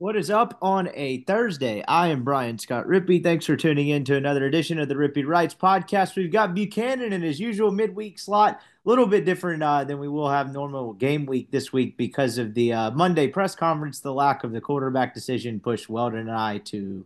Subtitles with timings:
[0.00, 1.84] What is up on a Thursday?
[1.86, 3.22] I am Brian Scott Rippee.
[3.22, 6.16] Thanks for tuning in to another edition of the Rippee Writes podcast.
[6.16, 10.08] We've got Buchanan in his usual midweek slot, a little bit different uh, than we
[10.08, 14.00] will have normal game week this week because of the uh, Monday press conference.
[14.00, 17.04] The lack of the quarterback decision pushed Weldon and I to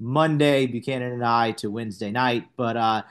[0.00, 2.48] Monday, Buchanan and I to Wednesday night.
[2.56, 3.02] But uh,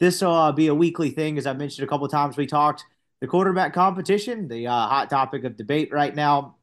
[0.00, 2.36] this will uh, be a weekly thing, as I mentioned a couple times.
[2.36, 2.84] We talked
[3.20, 6.56] the quarterback competition, the uh, hot topic of debate right now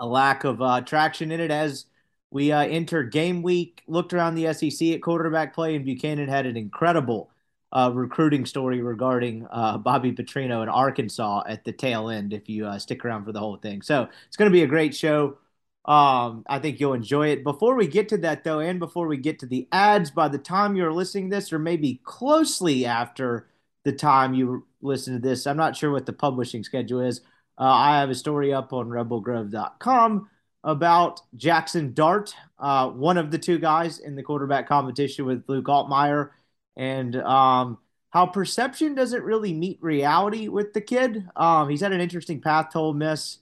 [0.00, 1.86] a lack of uh, traction in it as
[2.30, 3.82] we uh, entered game week.
[3.86, 7.30] Looked around the SEC at quarterback play, and Buchanan had an incredible
[7.72, 12.32] uh, recruiting story regarding uh, Bobby Petrino in Arkansas at the tail end.
[12.32, 14.66] If you uh, stick around for the whole thing, so it's going to be a
[14.66, 15.38] great show.
[15.84, 17.42] Um, I think you'll enjoy it.
[17.42, 20.38] Before we get to that, though, and before we get to the ads, by the
[20.38, 23.48] time you're listening this, or maybe closely after
[23.84, 27.22] the time you listen to this, I'm not sure what the publishing schedule is.
[27.60, 30.30] Uh, I have a story up on rebelgrove.com
[30.64, 35.66] about Jackson Dart, uh, one of the two guys in the quarterback competition with Luke
[35.66, 36.30] Altmyer,
[36.76, 37.76] and um,
[38.08, 41.28] how perception doesn't really meet reality with the kid.
[41.36, 43.38] Um, he's had an interesting path to Ole Miss.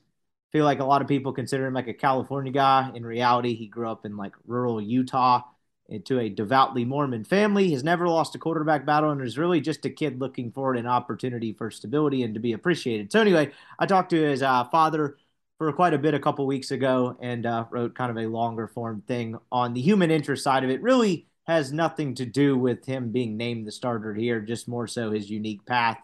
[0.51, 2.91] I feel like a lot of people consider him like a California guy.
[2.95, 5.43] In reality, he grew up in like rural Utah
[5.89, 9.85] into a devoutly Mormon family, has never lost a quarterback battle, and is really just
[9.85, 13.11] a kid looking for an opportunity for stability and to be appreciated.
[13.11, 15.17] So, anyway, I talked to his uh, father
[15.57, 18.69] for quite a bit a couple weeks ago and uh, wrote kind of a longer
[18.69, 20.83] form thing on the human interest side of it.
[20.83, 25.11] Really has nothing to do with him being named the starter here, just more so
[25.11, 25.99] his unique path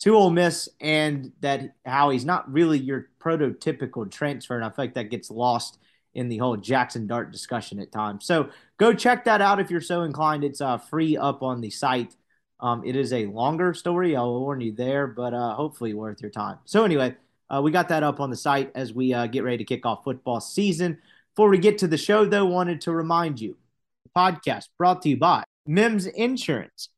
[0.00, 4.56] to Ole Miss and that how he's not really your prototypical transfer.
[4.56, 5.78] And I feel like that gets lost
[6.14, 8.24] in the whole Jackson Dart discussion at times.
[8.24, 10.44] So go check that out if you're so inclined.
[10.44, 12.14] It's uh, free up on the site.
[12.60, 14.14] Um, it is a longer story.
[14.14, 16.58] I'll warn you there, but uh, hopefully worth your time.
[16.64, 17.16] So anyway,
[17.50, 19.84] uh, we got that up on the site as we uh, get ready to kick
[19.84, 20.98] off football season.
[21.34, 23.56] Before we get to the show, though, wanted to remind you,
[24.04, 26.88] the podcast brought to you by Mims Insurance.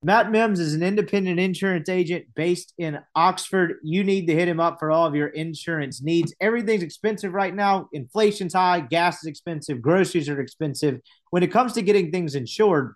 [0.00, 3.78] Matt Mims is an independent insurance agent based in Oxford.
[3.82, 6.32] You need to hit him up for all of your insurance needs.
[6.40, 7.88] Everything's expensive right now.
[7.92, 11.00] Inflation's high, gas is expensive, groceries are expensive.
[11.30, 12.94] When it comes to getting things insured,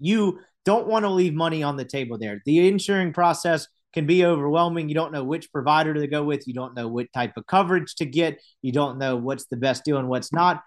[0.00, 2.42] you don't want to leave money on the table there.
[2.44, 4.88] The insuring process can be overwhelming.
[4.88, 7.94] You don't know which provider to go with, you don't know what type of coverage
[7.96, 10.62] to get, you don't know what's the best deal and what's not.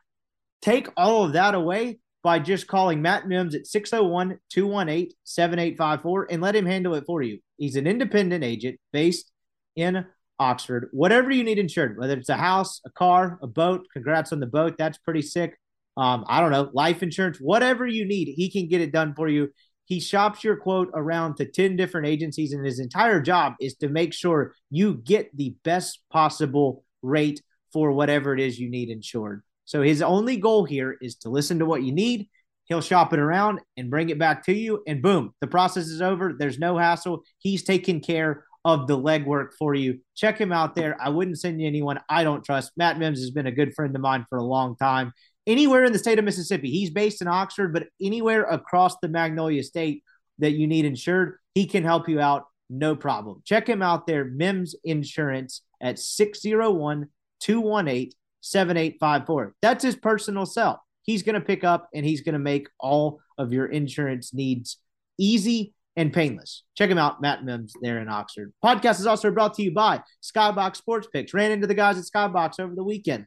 [0.61, 6.41] Take all of that away by just calling Matt Mims at 601 218 7854 and
[6.41, 7.39] let him handle it for you.
[7.57, 9.31] He's an independent agent based
[9.75, 10.05] in
[10.39, 10.89] Oxford.
[10.91, 14.47] Whatever you need insured, whether it's a house, a car, a boat, congrats on the
[14.47, 14.75] boat.
[14.77, 15.57] That's pretty sick.
[15.97, 19.27] Um, I don't know, life insurance, whatever you need, he can get it done for
[19.27, 19.49] you.
[19.85, 23.89] He shops your quote around to 10 different agencies, and his entire job is to
[23.89, 27.41] make sure you get the best possible rate
[27.73, 29.43] for whatever it is you need insured.
[29.65, 32.29] So his only goal here is to listen to what you need.
[32.65, 34.83] He'll shop it around and bring it back to you.
[34.87, 36.33] And boom, the process is over.
[36.37, 37.23] There's no hassle.
[37.37, 39.99] He's taking care of the legwork for you.
[40.15, 40.95] Check him out there.
[41.01, 42.71] I wouldn't send you anyone I don't trust.
[42.77, 45.13] Matt Mims has been a good friend of mine for a long time.
[45.47, 49.63] Anywhere in the state of Mississippi, he's based in Oxford, but anywhere across the Magnolia
[49.63, 50.03] State
[50.37, 52.45] that you need insured, he can help you out.
[52.69, 53.41] No problem.
[53.43, 57.07] Check him out there, Mims Insurance at 601
[57.41, 59.55] 218 7854.
[59.61, 60.83] That's his personal cell.
[61.03, 64.77] He's going to pick up and he's going to make all of your insurance needs
[65.17, 66.63] easy and painless.
[66.75, 68.53] Check him out, Matt Mims there in Oxford.
[68.63, 71.33] Podcast is also brought to you by Skybox Sports Picks.
[71.33, 73.25] Ran into the guys at Skybox over the weekend.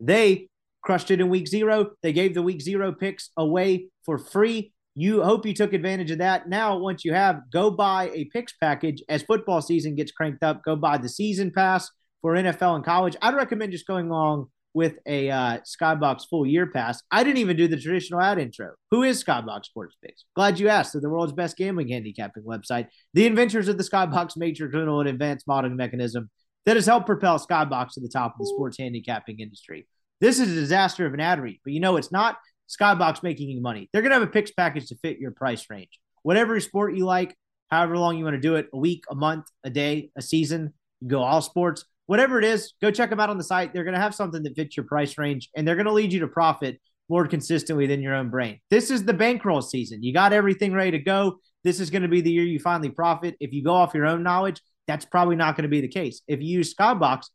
[0.00, 0.48] They
[0.82, 1.90] crushed it in week zero.
[2.02, 4.72] They gave the week zero picks away for free.
[4.94, 6.48] You hope you took advantage of that.
[6.48, 10.62] Now, once you have, go buy a picks package as football season gets cranked up.
[10.64, 11.90] Go buy the season pass
[12.22, 13.16] for NFL and college.
[13.22, 17.02] I'd recommend just going along with a uh, Skybox full year pass.
[17.10, 18.72] I didn't even do the traditional ad intro.
[18.90, 20.26] Who is Skybox Sports Picks?
[20.34, 20.92] Glad you asked.
[20.92, 25.08] They're the world's best gambling handicapping website, the inventors of the Skybox Major criminal and
[25.08, 26.28] advanced modeling mechanism
[26.66, 29.88] that has helped propel Skybox to the top of the sports handicapping industry.
[30.20, 32.36] This is a disaster of an ad read, but you know it's not
[32.68, 33.88] Skybox making you money.
[33.92, 36.00] They're going to have a picks package to fit your price range.
[36.22, 37.34] Whatever sport you like,
[37.70, 40.74] however long you want to do it, a week, a month, a day, a season,
[41.00, 43.72] you go all sports whatever it is, go check them out on the site.
[43.72, 46.12] They're going to have something that fits your price range and they're going to lead
[46.12, 48.58] you to profit more consistently than your own brain.
[48.70, 50.02] This is the bankroll season.
[50.02, 51.38] You got everything ready to go.
[51.62, 53.36] This is going to be the year you finally profit.
[53.40, 56.22] If you go off your own knowledge, that's probably not going to be the case.
[56.26, 57.26] If you use Skybox,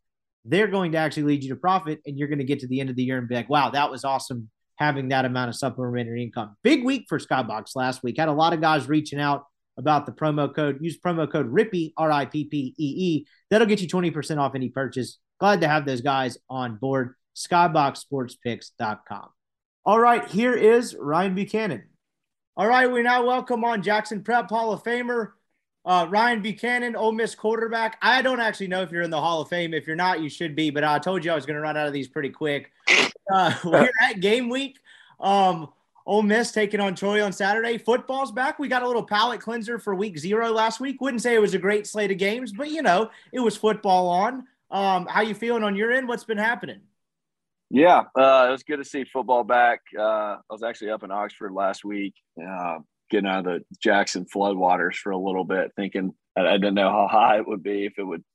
[0.45, 2.79] they're going to actually lead you to profit and you're going to get to the
[2.79, 5.56] end of the year and be like, wow, that was awesome having that amount of
[5.56, 6.56] supplementary income.
[6.63, 8.18] Big week for Skybox last week.
[8.18, 9.45] Had a lot of guys reaching out
[9.81, 10.80] about the promo code.
[10.81, 13.28] Use promo code RIPPEE, R I P P E E.
[13.50, 15.18] That'll get you 20% off any purchase.
[15.39, 17.16] Glad to have those guys on board.
[17.36, 19.30] Skyboxsportspicks.com.
[19.83, 21.83] All right, here is Ryan Buchanan.
[22.56, 25.31] All right, we now welcome on Jackson Prep Hall of Famer
[25.86, 27.98] uh, Ryan Buchanan, Ole Miss quarterback.
[28.01, 29.74] I don't actually know if you're in the Hall of Fame.
[29.74, 30.69] If you're not, you should be.
[30.69, 32.72] But I told you I was going to run out of these pretty quick.
[33.31, 34.78] Uh, we're at game week.
[35.19, 35.69] Um,
[36.11, 37.77] Ole Miss taking on Troy on Saturday.
[37.77, 38.59] Football's back.
[38.59, 40.99] We got a little palate cleanser for week zero last week.
[40.99, 44.09] Wouldn't say it was a great slate of games, but you know, it was football
[44.09, 44.43] on.
[44.69, 46.09] Um, how you feeling on your end?
[46.09, 46.81] What's been happening?
[47.69, 49.79] Yeah, uh, it was good to see football back.
[49.97, 52.13] Uh, I was actually up in Oxford last week,
[52.45, 52.79] uh,
[53.09, 57.07] getting out of the Jackson floodwaters for a little bit, thinking I didn't know how
[57.09, 58.25] high it would be if it would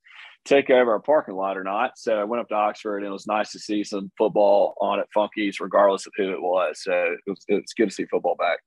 [0.47, 1.97] take over our parking lot or not.
[1.97, 4.99] So I went up to Oxford and it was nice to see some football on
[4.99, 6.83] at Funky's, regardless of who it was.
[6.83, 8.59] So it was, it's good to see football back.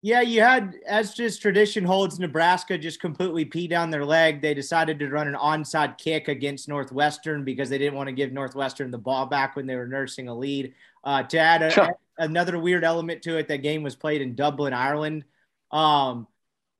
[0.00, 4.40] Yeah, you had, as just tradition holds, Nebraska just completely pee down their leg.
[4.40, 8.32] They decided to run an onside kick against Northwestern because they didn't want to give
[8.32, 10.72] Northwestern the ball back when they were nursing a lead.
[11.02, 14.72] Uh, to add a, another weird element to it, that game was played in Dublin,
[14.72, 15.24] Ireland.
[15.72, 16.28] Um,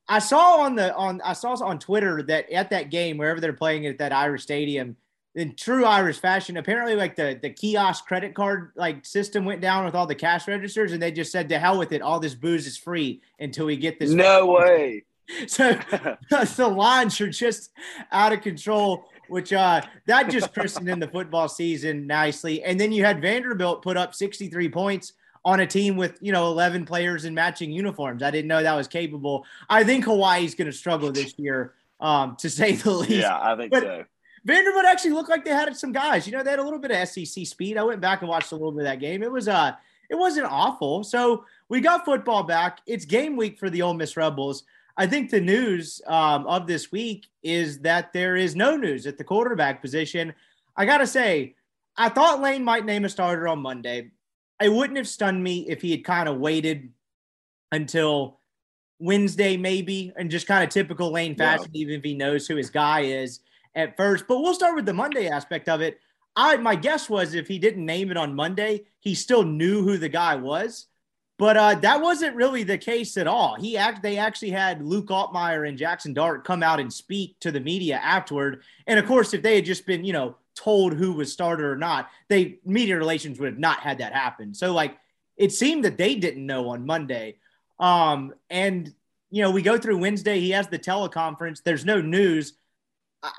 [0.08, 3.52] I saw on the on I saw on Twitter that at that game wherever they're
[3.52, 4.96] playing at that Irish stadium,
[5.34, 9.84] in true Irish fashion, apparently like the the kiosk credit card like system went down
[9.84, 12.34] with all the cash registers, and they just said to hell with it, all this
[12.34, 14.10] booze is free until we get this.
[14.10, 15.04] No way.
[15.46, 15.72] So
[16.30, 17.70] the lines are just
[18.10, 22.64] out of control, which uh that just christened in the football season nicely.
[22.64, 25.12] And then you had Vanderbilt put up 63 points
[25.48, 28.22] on a team with you know 11 players in matching uniforms.
[28.22, 29.46] I didn't know that was capable.
[29.70, 33.10] I think Hawaii's going to struggle this year, um, to say the least.
[33.12, 34.04] Yeah, I think but so.
[34.44, 36.26] Vanderbilt actually looked like they had some guys.
[36.26, 37.78] You know, they had a little bit of SEC speed.
[37.78, 39.22] I went back and watched a little bit of that game.
[39.22, 39.72] It was uh
[40.10, 41.02] it wasn't awful.
[41.02, 42.80] So we got football back.
[42.86, 44.64] It's game week for the Ole Miss Rebels.
[44.98, 49.16] I think the news um, of this week is that there is no news at
[49.16, 50.34] the quarterback position.
[50.76, 51.54] I got to say,
[51.96, 54.10] I thought Lane might name a starter on Monday
[54.60, 56.90] it wouldn't have stunned me if he had kind of waited
[57.70, 58.40] until
[58.98, 61.82] Wednesday, maybe, and just kind of typical Lane fashion, yeah.
[61.82, 63.40] even if he knows who his guy is
[63.74, 64.26] at first.
[64.26, 66.00] But we'll start with the Monday aspect of it.
[66.34, 69.98] I my guess was if he didn't name it on Monday, he still knew who
[69.98, 70.86] the guy was.
[71.38, 73.54] But uh, that wasn't really the case at all.
[73.54, 77.52] He act they actually had Luke Altmyer and Jackson Dart come out and speak to
[77.52, 78.62] the media afterward.
[78.88, 81.76] And of course, if they had just been, you know, told who was starter or
[81.76, 84.54] not, they media relations would have not had that happen.
[84.54, 84.98] So like
[85.36, 87.36] it seemed that they didn't know on Monday.
[87.78, 88.92] Um, and
[89.30, 92.54] you know, we go through Wednesday, he has the teleconference, there's no news.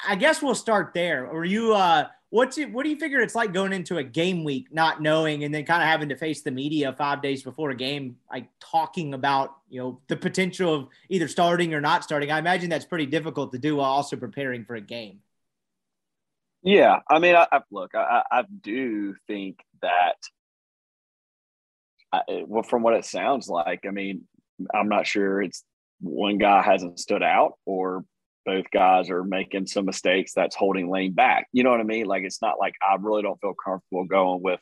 [0.07, 1.27] I guess we'll start there.
[1.27, 4.43] Or you uh what's it what do you figure it's like going into a game
[4.43, 7.71] week not knowing and then kind of having to face the media five days before
[7.71, 12.31] a game like talking about you know the potential of either starting or not starting
[12.31, 15.19] i imagine that's pretty difficult to do while also preparing for a game
[16.63, 20.15] yeah, I mean, I, I look, I, I do think that.
[22.11, 24.23] I, well, from what it sounds like, I mean,
[24.73, 25.63] I'm not sure it's
[26.01, 28.03] one guy hasn't stood out or
[28.45, 31.47] both guys are making some mistakes that's holding Lane back.
[31.51, 32.05] You know what I mean?
[32.05, 34.59] Like it's not like I really don't feel comfortable going with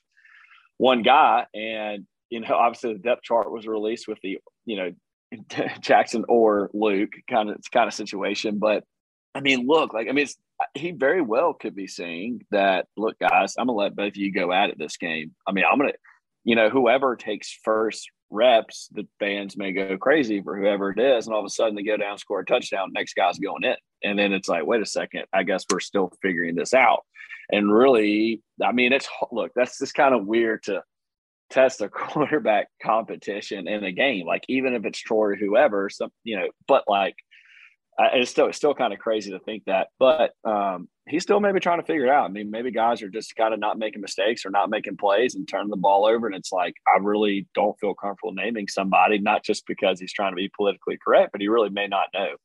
[0.77, 1.45] one guy.
[1.53, 4.91] And you know, obviously the depth chart was released with the you know
[5.81, 8.59] Jackson or Luke kind of kind of situation.
[8.59, 8.83] But
[9.37, 10.25] I mean, look, like I mean,
[10.73, 14.33] he very well could be saying that, look, guys, I'm gonna let both of you
[14.33, 15.35] go at it this game.
[15.45, 15.93] I mean, I'm gonna,
[16.43, 21.27] you know, whoever takes first reps, the fans may go crazy for whoever it is,
[21.27, 23.75] and all of a sudden they go down, score a touchdown, next guy's going in,
[24.03, 27.01] and then it's like, wait a second, I guess we're still figuring this out.
[27.51, 30.81] And really, I mean, it's look, that's just kind of weird to
[31.51, 36.09] test a quarterback competition in a game, like even if it's Troy or whoever, some
[36.23, 37.17] you know, but like
[37.99, 41.59] it's still it's still kind of crazy to think that, but um, he's still maybe
[41.59, 42.25] trying to figure it out.
[42.25, 45.35] I mean, maybe guys are just kind of not making mistakes or not making plays
[45.35, 49.17] and turning the ball over, and it's like I really don't feel comfortable naming somebody,
[49.17, 52.35] not just because he's trying to be politically correct, but he really may not know.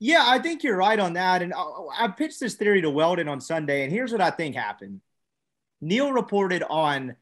[0.00, 3.40] Yeah, I think you're right on that, and I pitched this theory to Weldon on
[3.40, 5.00] Sunday, and here's what I think happened.
[5.80, 7.16] Neal reported on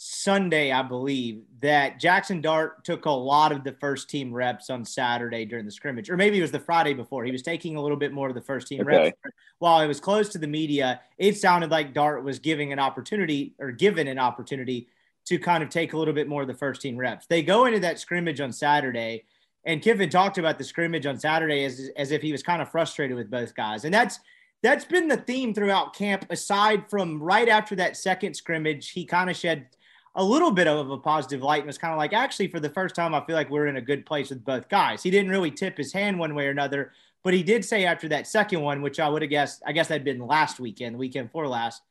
[0.00, 4.84] Sunday, I believe, that Jackson Dart took a lot of the first team reps on
[4.84, 7.24] Saturday during the scrimmage, or maybe it was the Friday before.
[7.24, 9.06] He was taking a little bit more of the first team okay.
[9.06, 9.18] reps.
[9.58, 13.56] While it was close to the media, it sounded like Dart was giving an opportunity
[13.58, 14.86] or given an opportunity
[15.24, 17.26] to kind of take a little bit more of the first team reps.
[17.26, 19.24] They go into that scrimmage on Saturday,
[19.64, 22.70] and Kiffin talked about the scrimmage on Saturday as, as if he was kind of
[22.70, 23.84] frustrated with both guys.
[23.84, 24.20] And that's
[24.62, 29.28] that's been the theme throughout camp, aside from right after that second scrimmage, he kind
[29.28, 29.66] of shed–
[30.18, 32.68] a little bit of a positive light and was kind of like, actually, for the
[32.68, 35.00] first time, I feel like we're in a good place with both guys.
[35.00, 36.90] He didn't really tip his hand one way or another,
[37.22, 39.86] but he did say after that second one, which I would have guessed, I guess
[39.86, 41.82] that'd been last weekend, the weekend before last,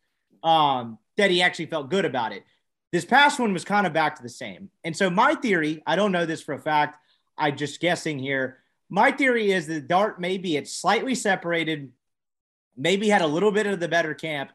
[0.43, 2.43] um, that he actually felt good about it.
[2.91, 4.71] This past one was kind of back to the same.
[4.83, 6.99] And so my theory, I don't know this for a fact,
[7.37, 8.57] I'm just guessing here.
[8.89, 11.93] My theory is that Dart maybe it's slightly separated,
[12.75, 14.51] maybe had a little bit of the better camp,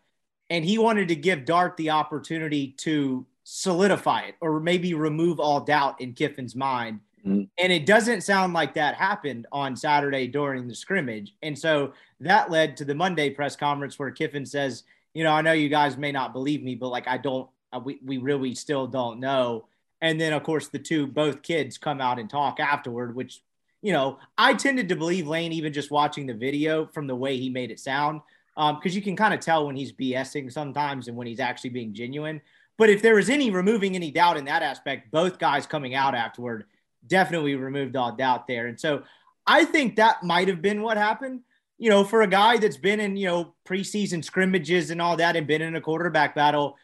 [0.50, 5.60] and he wanted to give Dart the opportunity to solidify it or maybe remove all
[5.60, 7.00] doubt in Kiffin's mind.
[7.26, 7.44] Mm-hmm.
[7.58, 11.34] And it doesn't sound like that happened on Saturday during the scrimmage.
[11.42, 14.84] And so that led to the Monday press conference where Kiffin says,
[15.14, 17.80] you know, I know you guys may not believe me, but like I don't, uh,
[17.80, 19.66] we, we really still don't know.
[20.00, 23.40] And then, of course, the two, both kids come out and talk afterward, which,
[23.82, 27.36] you know, I tended to believe Lane even just watching the video from the way
[27.36, 28.20] he made it sound.
[28.56, 31.70] Because um, you can kind of tell when he's BSing sometimes and when he's actually
[31.70, 32.40] being genuine.
[32.82, 36.16] But if there was any removing any doubt in that aspect, both guys coming out
[36.16, 36.64] afterward
[37.06, 38.66] definitely removed all doubt there.
[38.66, 39.04] And so
[39.46, 41.42] I think that might have been what happened.
[41.78, 45.36] You know, for a guy that's been in, you know, preseason scrimmages and all that
[45.36, 46.76] and been in a quarterback battle,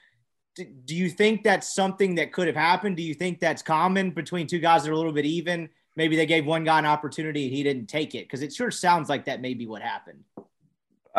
[0.54, 2.96] do you think that's something that could have happened?
[2.96, 5.68] Do you think that's common between two guys that are a little bit even?
[5.96, 8.70] Maybe they gave one guy an opportunity and he didn't take it because it sure
[8.70, 10.22] sounds like that may be what happened.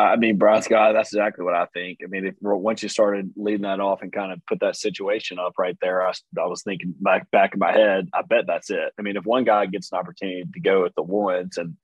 [0.00, 1.98] I mean, Brian Scott, that's exactly what I think.
[2.04, 5.38] I mean, if, once you started leading that off and kind of put that situation
[5.38, 8.08] up right there, I, I was thinking back back in my head.
[8.14, 8.92] I bet that's it.
[8.98, 11.76] I mean, if one guy gets an opportunity to go at the ones, and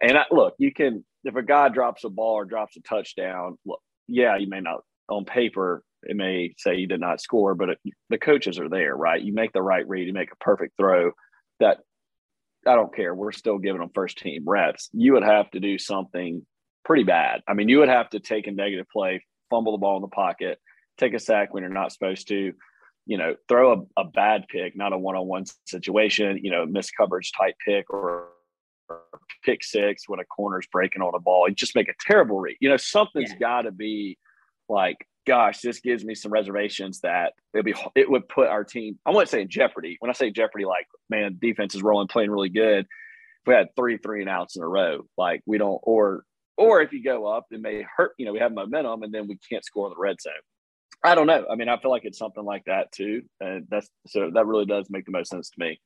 [0.00, 3.58] and I, look, you can if a guy drops a ball or drops a touchdown,
[3.64, 7.70] look, yeah, you may not on paper it may say you did not score, but
[7.70, 7.78] it,
[8.08, 9.20] the coaches are there, right?
[9.20, 11.12] You make the right read, you make a perfect throw.
[11.60, 11.78] That
[12.66, 13.14] I don't care.
[13.14, 14.88] We're still giving them first team reps.
[14.92, 16.46] You would have to do something
[16.84, 17.42] pretty bad.
[17.48, 20.08] I mean, you would have to take a negative play, fumble the ball in the
[20.08, 20.58] pocket,
[20.98, 22.52] take a sack when you're not supposed to,
[23.06, 26.66] you know, throw a, a bad pick, not a one on one situation, you know,
[26.66, 28.28] miss coverage type pick or,
[28.88, 29.00] or,
[29.42, 31.48] pick six when a corner's breaking on a ball.
[31.48, 32.56] You just make a terrible read.
[32.60, 33.38] You know, something's yeah.
[33.38, 34.18] got to be
[34.68, 38.98] like, gosh, this gives me some reservations that it'd be it would put our team.
[39.06, 39.96] I wouldn't say in jeopardy.
[40.00, 42.80] When I say jeopardy, like man, defense is rolling, playing really good.
[42.80, 46.24] If we had three three and outs in a row, like we don't, or
[46.60, 48.12] or if you go up, it may hurt.
[48.18, 50.32] You know, we have momentum, and then we can't score in the red zone.
[51.02, 51.46] I don't know.
[51.50, 54.66] I mean, I feel like it's something like that too, and that's so that really
[54.66, 55.80] does make the most sense to me.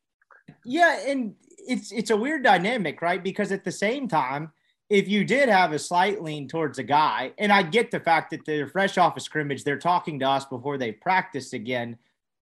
[0.64, 3.22] Yeah, and it's it's a weird dynamic, right?
[3.22, 4.50] Because at the same time,
[4.90, 8.30] if you did have a slight lean towards a guy, and I get the fact
[8.32, 11.98] that they're fresh off a scrimmage, they're talking to us before they practice again,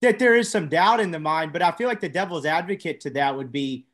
[0.00, 1.52] that there is some doubt in the mind.
[1.52, 3.85] But I feel like the devil's advocate to that would be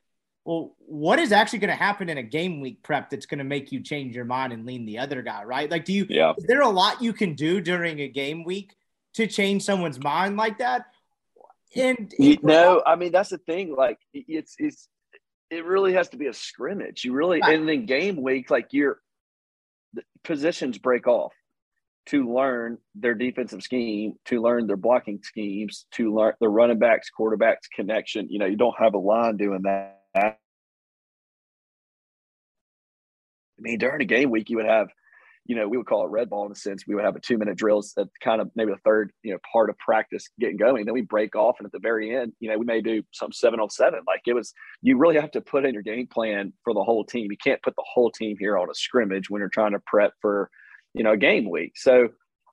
[0.44, 3.44] well, what is actually going to happen in a game week prep that's going to
[3.44, 5.70] make you change your mind and lean the other guy, right?
[5.70, 6.32] Like, do you, yeah.
[6.36, 8.74] is there a lot you can do during a game week
[9.14, 10.86] to change someone's mind like that?
[11.76, 13.74] And you, no, I mean, that's the thing.
[13.74, 14.88] Like, it's, it's,
[15.50, 17.04] it really has to be a scrimmage.
[17.04, 17.54] You really, right.
[17.54, 19.00] and then game week, like your
[20.24, 21.32] positions break off
[22.06, 27.10] to learn their defensive scheme, to learn their blocking schemes, to learn the running backs,
[27.16, 28.28] quarterbacks connection.
[28.28, 30.34] You know, you don't have a line doing that I
[33.58, 34.88] mean, during a game week, you would have,
[35.46, 36.84] you know, we would call it red ball in a sense.
[36.86, 39.32] We would have a two minute drills at uh, kind of maybe the third, you
[39.32, 40.84] know, part of practice getting going.
[40.84, 43.32] Then we break off, and at the very end, you know, we may do some
[43.32, 44.00] seven on seven.
[44.06, 44.52] Like it was,
[44.82, 47.30] you really have to put in your game plan for the whole team.
[47.30, 50.12] You can't put the whole team here on a scrimmage when you're trying to prep
[50.20, 50.50] for,
[50.94, 51.72] you know, a game week.
[51.76, 52.08] So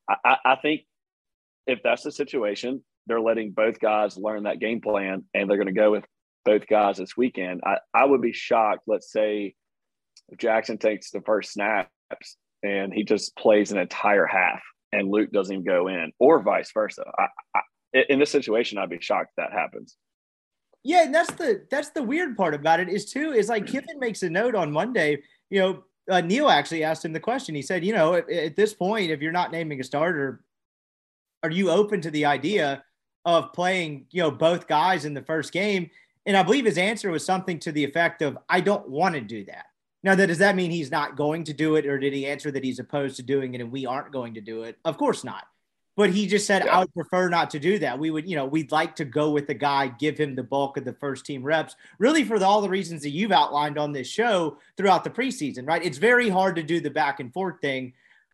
[0.09, 0.81] I, I think
[1.67, 5.67] if that's the situation, they're letting both guys learn that game plan and they're going
[5.67, 6.05] to go with
[6.45, 7.61] both guys this weekend.
[7.65, 9.55] I, I would be shocked, let's say,
[10.29, 11.89] if Jackson takes the first snaps
[12.63, 16.71] and he just plays an entire half and Luke doesn't even go in, or vice
[16.71, 17.03] versa.
[17.17, 19.95] I, I, in this situation, I'd be shocked that happens.
[20.83, 23.99] Yeah, and that's the that's the weird part about it is too is like Kiffin
[23.99, 25.21] makes a note on Monday.
[25.49, 27.53] You know, uh, Neal actually asked him the question.
[27.53, 30.41] He said, you know, at, at this point, if you're not naming a starter,
[31.43, 32.83] are you open to the idea
[33.25, 35.89] of playing, you know, both guys in the first game?
[36.29, 39.21] And I believe his answer was something to the effect of, I don't want to
[39.21, 39.65] do that.
[40.03, 42.51] Now, that does that mean he's not going to do it, or did he answer
[42.51, 44.77] that he's opposed to doing it and we aren't going to do it?
[44.85, 45.45] Of course not.
[45.97, 46.75] But he just said, yeah.
[46.75, 47.97] I would prefer not to do that.
[47.97, 50.77] We would, you know, we'd like to go with the guy, give him the bulk
[50.77, 53.91] of the first team reps, really for the, all the reasons that you've outlined on
[53.91, 55.83] this show throughout the preseason, right?
[55.83, 57.93] It's very hard to do the back and forth thing,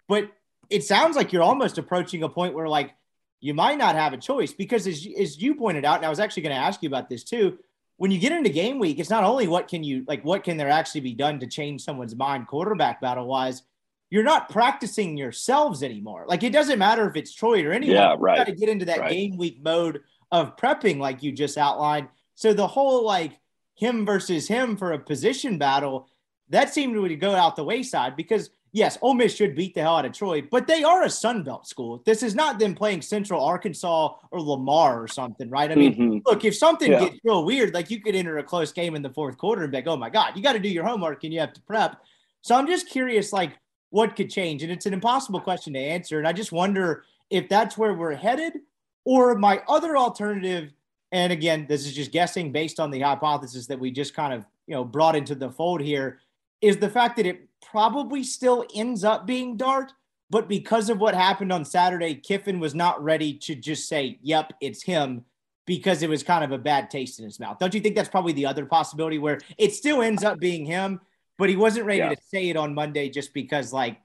[0.09, 0.29] but
[0.69, 2.93] it sounds like you're almost approaching a point where, like,
[3.39, 6.19] you might not have a choice because, as, as you pointed out, and I was
[6.19, 7.57] actually going to ask you about this too,
[7.97, 10.57] when you get into game week, it's not only what can you like, what can
[10.57, 13.63] there actually be done to change someone's mind quarterback battle wise.
[14.09, 16.25] You're not practicing yourselves anymore.
[16.27, 17.95] Like it doesn't matter if it's Troy or anyone.
[17.95, 18.37] Yeah, right.
[18.37, 19.11] You got to get into that right.
[19.11, 22.07] game week mode of prepping, like you just outlined.
[22.35, 23.39] So the whole like
[23.75, 26.07] him versus him for a position battle
[26.49, 29.95] that seemed to go out the wayside because yes, Ole Miss should beat the hell
[29.95, 32.03] out of Troy, but they are a Sun Belt school.
[32.05, 35.71] This is not them playing Central Arkansas or Lamar or something, right?
[35.71, 36.17] I mean, mm-hmm.
[36.25, 36.99] look, if something yeah.
[36.99, 39.71] gets real weird, like you could enter a close game in the fourth quarter and
[39.71, 41.61] be like, oh my God, you got to do your homework and you have to
[41.61, 42.01] prep.
[42.41, 43.53] So I'm just curious, like,
[43.91, 44.61] what could change?
[44.61, 46.19] And it's an impossible question to answer.
[46.19, 48.59] And I just wonder if that's where we're headed
[49.05, 50.73] or my other alternative.
[51.13, 54.45] And again, this is just guessing based on the hypothesis that we just kind of,
[54.67, 56.19] you know, brought into the fold here
[56.65, 59.93] is the fact that it probably still ends up being Dart,
[60.31, 64.53] but because of what happened on Saturday, Kiffin was not ready to just say, "Yep,
[64.61, 65.25] it's him,"
[65.67, 67.59] because it was kind of a bad taste in his mouth.
[67.59, 71.01] Don't you think that's probably the other possibility where it still ends up being him,
[71.37, 72.15] but he wasn't ready yeah.
[72.15, 73.99] to say it on Monday just because like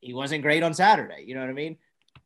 [0.00, 1.24] he wasn't great on Saturday.
[1.26, 1.78] You know what I mean?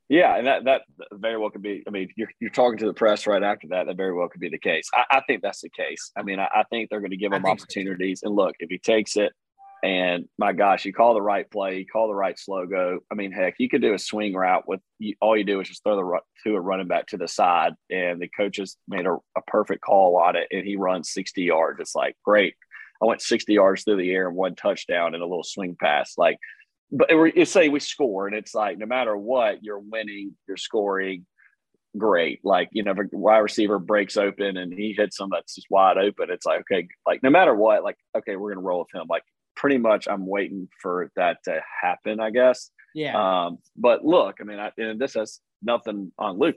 [0.09, 1.85] Yeah, and that that very well could be.
[1.87, 3.87] I mean, you're you're talking to the press right after that.
[3.87, 4.89] That very well could be the case.
[4.93, 6.11] I, I think that's the case.
[6.17, 8.21] I mean, I, I think they're going to give him opportunities.
[8.21, 8.29] So.
[8.29, 9.33] And look, if he takes it,
[9.83, 13.01] and my gosh, you call the right play, you call the right slow go.
[13.11, 14.81] I mean, heck, you could do a swing route with
[15.21, 18.21] all you do is just throw the to a running back to the side, and
[18.21, 21.81] the coaches made a, a perfect call on it, and he runs 60 yards.
[21.81, 22.55] It's like great.
[23.03, 26.15] I went 60 yards through the air and one touchdown and a little swing pass.
[26.17, 26.39] Like,
[26.91, 31.27] but it say we score, and it's like no matter what, you're winning, you're scoring.
[31.99, 35.55] Great, like you know, if a wide receiver breaks open and he hits them that's
[35.55, 36.31] just wide open.
[36.31, 39.07] It's like okay, like no matter what, like okay, we're gonna roll with him.
[39.09, 39.23] Like
[39.57, 42.71] pretty much I'm waiting for that to happen, I guess.
[42.95, 43.17] Yeah.
[43.47, 46.57] Um, but look, I mean, I, and this has nothing on Luke.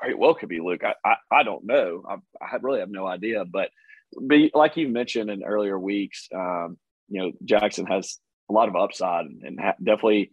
[0.00, 0.82] Very well could be Luke.
[0.84, 2.02] I, I, I don't know.
[2.08, 3.44] I, I really have no idea.
[3.44, 3.70] But
[4.26, 6.76] be, like you mentioned in earlier weeks, um,
[7.08, 8.18] you know, Jackson has
[8.50, 10.32] a lot of upside and, and ha- definitely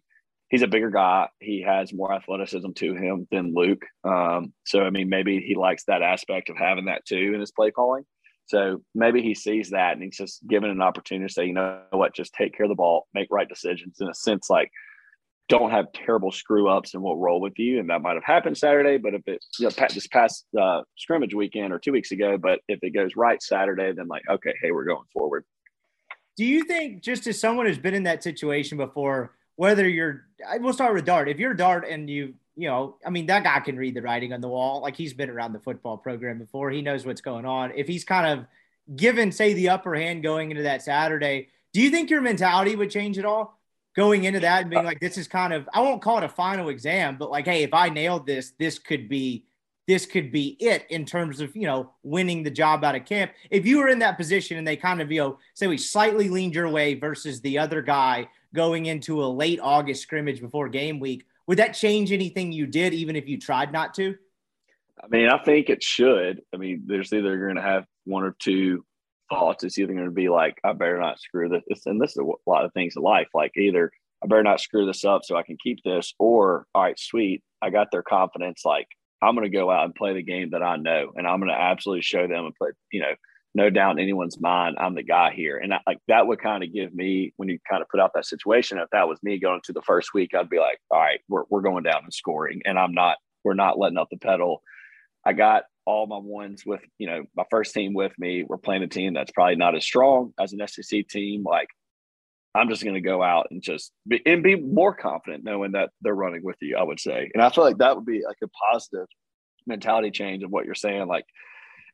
[0.50, 1.30] he's a bigger guy.
[1.40, 3.86] He has more athleticism to him than Luke.
[4.04, 7.52] Um, so, I mean, maybe he likes that aspect of having that too in his
[7.52, 8.06] play calling.
[8.50, 11.82] So maybe he sees that and he's just given an opportunity to say, you know
[11.92, 14.72] what, just take care of the ball, make right decisions in a sense like
[15.50, 17.80] don't have terrible screw ups and we'll roll with you.
[17.80, 21.36] And that might have happened Saturday, but if it, you know, this past uh, scrimmage
[21.36, 24.72] weekend or two weeks ago, but if it goes right Saturday, then like, okay, hey,
[24.72, 25.46] we're going forward.
[26.36, 30.26] Do you think, just as someone who's been in that situation before, whether you're,
[30.60, 31.30] we'll start with Dart.
[31.30, 34.34] If you're Dart and you you know, I mean, that guy can read the writing
[34.34, 34.82] on the wall.
[34.82, 36.70] Like he's been around the football program before.
[36.70, 37.72] He knows what's going on.
[37.74, 38.46] If he's kind of
[38.98, 42.92] given, say, the upper hand going into that Saturday, do you think your mentality would
[42.92, 43.58] change at all
[43.96, 46.30] going into that and being like, this is kind of, I won't call it a
[46.30, 49.46] final exam, but like, hey, if I nailed this, this could be,
[49.88, 53.32] this could be it in terms of, you know, winning the job out of camp.
[53.50, 56.28] If you were in that position and they kind of, you know, say we slightly
[56.28, 61.00] leaned your way versus the other guy going into a late August scrimmage before game
[61.00, 64.14] week, would that change anything you did, even if you tried not to?
[65.04, 66.42] I mean, I think it should.
[66.54, 68.86] I mean, there's either going to have one or two
[69.32, 69.64] thoughts.
[69.64, 71.88] It's either going to be like, I better not screw this.
[71.88, 73.30] And this is a lot of things in life.
[73.34, 73.92] Like either
[74.24, 77.42] I better not screw this up so I can keep this, or all right, sweet,
[77.64, 78.62] I got their confidence.
[78.64, 78.86] Like
[79.20, 81.50] I'm going to go out and play the game that I know, and I'm going
[81.50, 83.16] to absolutely show them and put, you know,
[83.56, 85.58] no doubt in anyone's mind, I'm the guy here.
[85.58, 88.12] And I, like that would kind of give me, when you kind of put out
[88.14, 91.00] that situation, if that was me going to the first week, I'd be like, all
[91.00, 92.62] right, we're, we're going down and scoring.
[92.66, 94.62] And I'm not, we're not letting up the pedal.
[95.26, 98.44] I got all my ones with, you know, my first team with me.
[98.44, 101.44] We're playing a team that's probably not as strong as an SEC team.
[101.44, 101.70] Like,
[102.54, 105.90] I'm just going to go out and just be, and be more confident knowing that
[106.02, 107.30] they're running with you, I would say.
[107.34, 109.08] And I feel like that would be like a positive
[109.66, 111.08] mentality change of what you're saying.
[111.08, 111.26] Like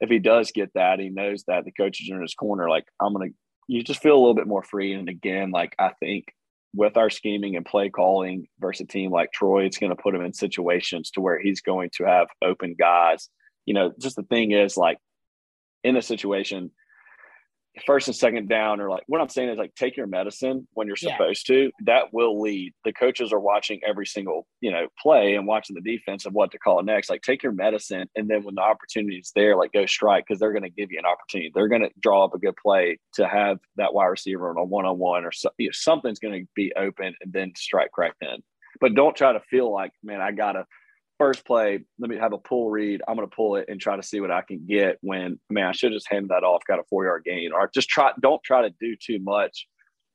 [0.01, 2.69] if he does get that, he knows that the coaches are in his corner.
[2.69, 3.29] Like I'm gonna,
[3.67, 4.93] you just feel a little bit more free.
[4.93, 6.25] And again, like I think
[6.75, 10.13] with our scheming and play calling versus a team like Troy, it's going to put
[10.13, 13.29] him in situations to where he's going to have open guys.
[13.65, 14.97] You know, just the thing is like
[15.83, 16.71] in a situation
[17.85, 20.87] first and second down or like what I'm saying is like take your medicine when
[20.87, 21.55] you're supposed yeah.
[21.55, 21.71] to.
[21.85, 22.73] That will lead.
[22.83, 26.51] The coaches are watching every single, you know, play and watching the defense of what
[26.51, 27.09] to call next.
[27.09, 30.39] Like take your medicine and then when the opportunity is there, like go strike because
[30.39, 31.51] they're going to give you an opportunity.
[31.53, 34.63] They're going to draw up a good play to have that wide receiver on a
[34.63, 37.91] one on one or so, you know, something's going to be open and then strike
[37.91, 38.39] crack then.
[38.79, 40.65] But don't try to feel like, man, I gotta
[41.17, 43.01] first play, let me have a pull read.
[43.07, 45.67] I'm going to pull it and try to see what I can get when, man,
[45.67, 48.43] I should just hand that off, got a four yard gain, or just try, don't
[48.43, 49.67] try to do too much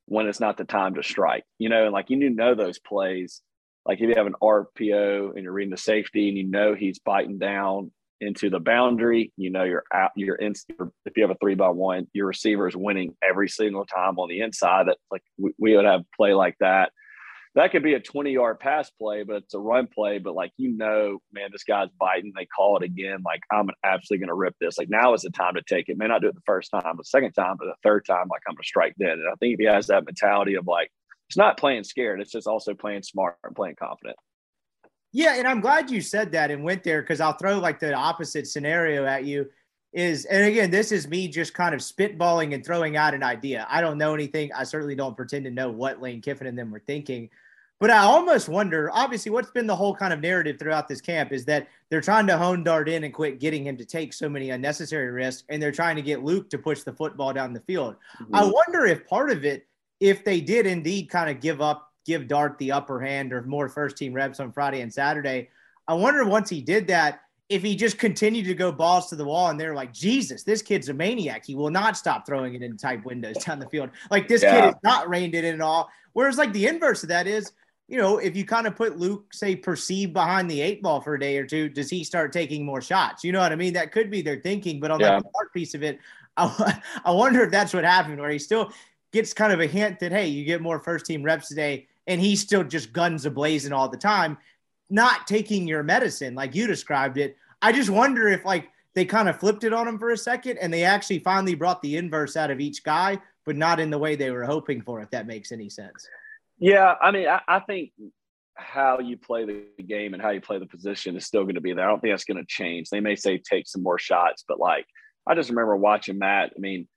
[0.05, 2.55] when it's not the time to strike, you know, and like you need to know
[2.55, 3.41] those plays.
[3.85, 6.99] Like if you have an RPO and you're reading the safety and you know he's
[6.99, 10.53] biting down into the boundary, you know you're out, you're in.
[11.05, 14.29] If you have a three by one, your receiver is winning every single time on
[14.29, 14.87] the inside.
[14.87, 16.91] That like we, we would have play like that
[17.55, 20.19] that could be a 20 yard pass play, but it's a run play.
[20.19, 22.31] But like, you know, man, this guy's biting.
[22.35, 23.19] They call it again.
[23.25, 24.77] Like, I'm absolutely going to rip this.
[24.77, 25.97] Like, now is the time to take it.
[25.97, 28.41] May not do it the first time, but second time, but the third time, like,
[28.47, 29.11] I'm going to strike then.
[29.11, 30.91] And I think if he has that mentality of like,
[31.27, 34.17] it's not playing scared, it's just also playing smart and playing confident.
[35.11, 35.35] Yeah.
[35.35, 38.47] And I'm glad you said that and went there because I'll throw like the opposite
[38.47, 39.47] scenario at you
[39.93, 43.67] is and again this is me just kind of spitballing and throwing out an idea
[43.69, 46.71] i don't know anything i certainly don't pretend to know what lane kiffin and them
[46.71, 47.29] were thinking
[47.81, 51.33] but i almost wonder obviously what's been the whole kind of narrative throughout this camp
[51.33, 54.29] is that they're trying to hone dart in and quit getting him to take so
[54.29, 57.59] many unnecessary risks and they're trying to get luke to push the football down the
[57.61, 58.35] field mm-hmm.
[58.35, 59.67] i wonder if part of it
[59.99, 63.67] if they did indeed kind of give up give dart the upper hand or more
[63.67, 65.49] first team reps on friday and saturday
[65.87, 69.25] i wonder once he did that if he just continued to go balls to the
[69.25, 71.45] wall and they're like, Jesus, this kid's a maniac.
[71.45, 73.89] He will not stop throwing it in tight windows down the field.
[74.09, 74.61] Like this yeah.
[74.61, 75.89] kid is not reined in at all.
[76.13, 77.51] Whereas like the inverse of that is,
[77.91, 81.15] you know, if you kind of put Luke, say, perceived behind the eight ball for
[81.15, 83.23] a day or two, does he start taking more shots?
[83.23, 83.73] You know what I mean?
[83.73, 84.79] That could be their thinking.
[84.79, 85.19] But on yeah.
[85.19, 85.99] that part piece of it,
[86.37, 88.71] I, I wonder if that's what happened, where he still
[89.11, 92.21] gets kind of a hint that, hey, you get more first team reps today, and
[92.21, 94.37] he's still just guns ablazing all the time
[94.91, 97.37] not taking your medicine like you described it.
[97.61, 100.57] I just wonder if like they kind of flipped it on him for a second
[100.57, 103.97] and they actually finally brought the inverse out of each guy, but not in the
[103.97, 106.07] way they were hoping for, if that makes any sense.
[106.61, 106.93] Yeah.
[107.01, 107.91] I mean, I, I think
[108.55, 111.61] how you play the game and how you play the position is still going to
[111.61, 111.85] be there.
[111.85, 112.89] I don't think that's going to change.
[112.89, 114.85] They may say take some more shots, but like
[115.27, 116.53] I just remember watching Matt.
[116.55, 116.87] I mean,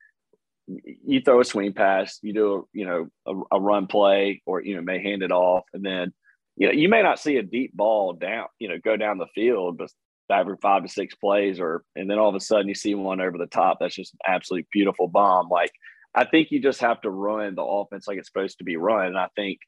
[0.67, 4.63] you throw a swing pass, you do a, you know a, a run play, or
[4.63, 6.13] you know may hand it off, and then
[6.57, 9.27] you know, you may not see a deep ball down, you know, go down the
[9.35, 9.91] field, but
[10.31, 13.21] every five to six plays, or and then all of a sudden you see one
[13.21, 13.79] over the top.
[13.81, 15.49] That's just an absolutely beautiful bomb.
[15.49, 15.73] Like
[16.15, 19.07] I think you just have to run the offense like it's supposed to be run.
[19.07, 19.59] And I think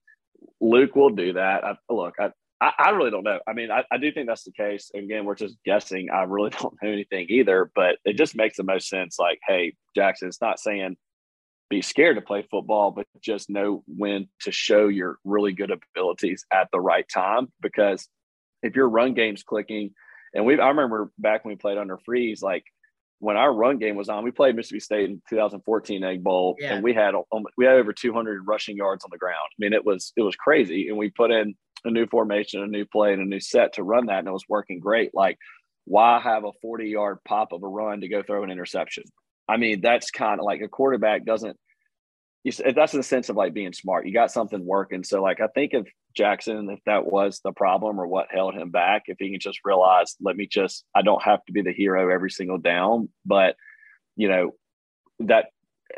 [0.60, 1.64] Luke will do that.
[1.64, 2.30] I, look, I,
[2.60, 3.40] I, really don't know.
[3.46, 4.90] I mean, I, I do think that's the case.
[4.94, 6.08] Again, we're just guessing.
[6.10, 9.18] I really don't know anything either, but it just makes the most sense.
[9.18, 10.96] Like, hey, Jackson, it's not saying
[11.68, 16.44] be scared to play football, but just know when to show your really good abilities
[16.52, 17.48] at the right time.
[17.60, 18.08] Because
[18.62, 19.90] if your run game's clicking,
[20.32, 22.64] and we I remember back when we played under Freeze, like
[23.18, 26.74] when our run game was on, we played Mississippi State in 2014 Egg Bowl, yeah.
[26.74, 29.48] and we had um, we had over 200 rushing yards on the ground.
[29.52, 32.66] I mean, it was it was crazy, and we put in a new formation, a
[32.66, 35.14] new play, and a new set to run that, and it was working great.
[35.14, 35.38] Like,
[35.84, 39.04] why have a 40 yard pop of a run to go throw an interception?
[39.48, 41.56] I mean, that's kind of like a quarterback doesn't.
[42.44, 44.06] You, That's in the sense of like being smart.
[44.06, 45.02] You got something working.
[45.02, 48.70] So, like, I think if Jackson, if that was the problem or what held him
[48.70, 51.72] back, if he can just realize, let me just, I don't have to be the
[51.72, 53.56] hero every single down, but
[54.16, 54.54] you know,
[55.20, 55.46] that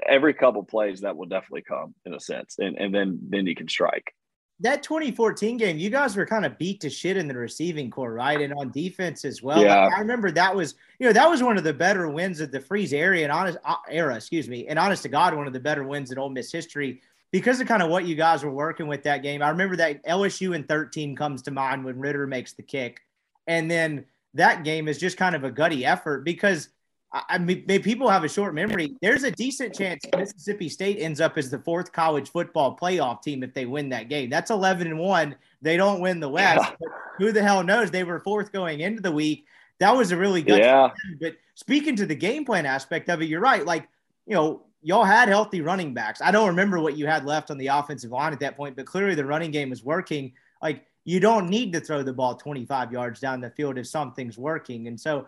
[0.07, 3.55] every couple plays that will definitely come in a sense, and and then then you
[3.55, 4.13] can strike
[4.61, 8.13] that 2014 game, you guys were kind of beat to shit in the receiving core,
[8.13, 8.41] right?
[8.41, 9.63] And on defense as well.
[9.63, 9.89] Yeah.
[9.95, 12.61] I remember that was, you know, that was one of the better wins of the
[12.61, 14.67] freeze area and honest uh, era, excuse me.
[14.67, 17.67] And honest to God, one of the better wins in Ole Miss history because of
[17.67, 19.43] kind of what you guys were working with that game.
[19.43, 23.01] I remember that LSU in 13 comes to mind when Ritter makes the kick.
[23.47, 26.69] And then that game is just kind of a gutty effort because
[27.11, 28.95] I mean, people have a short memory.
[29.01, 33.43] There's a decent chance Mississippi State ends up as the fourth college football playoff team
[33.43, 34.29] if they win that game.
[34.29, 35.35] That's 11 and one.
[35.63, 36.71] They don't win the West.
[36.81, 36.89] Yeah.
[37.17, 37.91] who the hell knows?
[37.91, 39.47] They were fourth going into the week.
[39.81, 40.59] That was a really good.
[40.59, 40.91] Yeah.
[41.19, 43.65] But speaking to the game plan aspect of it, you're right.
[43.65, 43.89] Like,
[44.27, 46.21] you know, y'all had healthy running backs.
[46.23, 48.87] I don't remember what you had left on the offensive line at that point, but
[48.87, 50.33] clearly the running game was working.
[50.63, 54.37] Like, you don't need to throw the ball 25 yards down the field if something's
[54.37, 54.89] working.
[54.89, 55.27] And so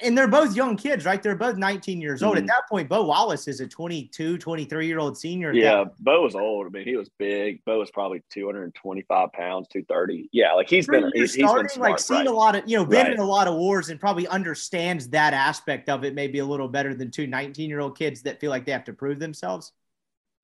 [0.00, 1.22] and they're both young kids, right?
[1.22, 2.36] They're both 19 years old.
[2.36, 2.44] Mm-hmm.
[2.44, 5.52] At that point, Bo Wallace is a 22, 23 year old senior.
[5.52, 6.66] Yeah, Bo was old.
[6.66, 7.64] I mean, he was big.
[7.64, 10.28] Bo was probably 225 pounds, 230.
[10.32, 12.26] Yeah, like he's been, he's, starting, he's been smart, like seen right?
[12.26, 13.12] a lot of, you know, been right.
[13.12, 16.68] in a lot of wars and probably understands that aspect of it maybe a little
[16.68, 19.72] better than two 19 year old kids that feel like they have to prove themselves.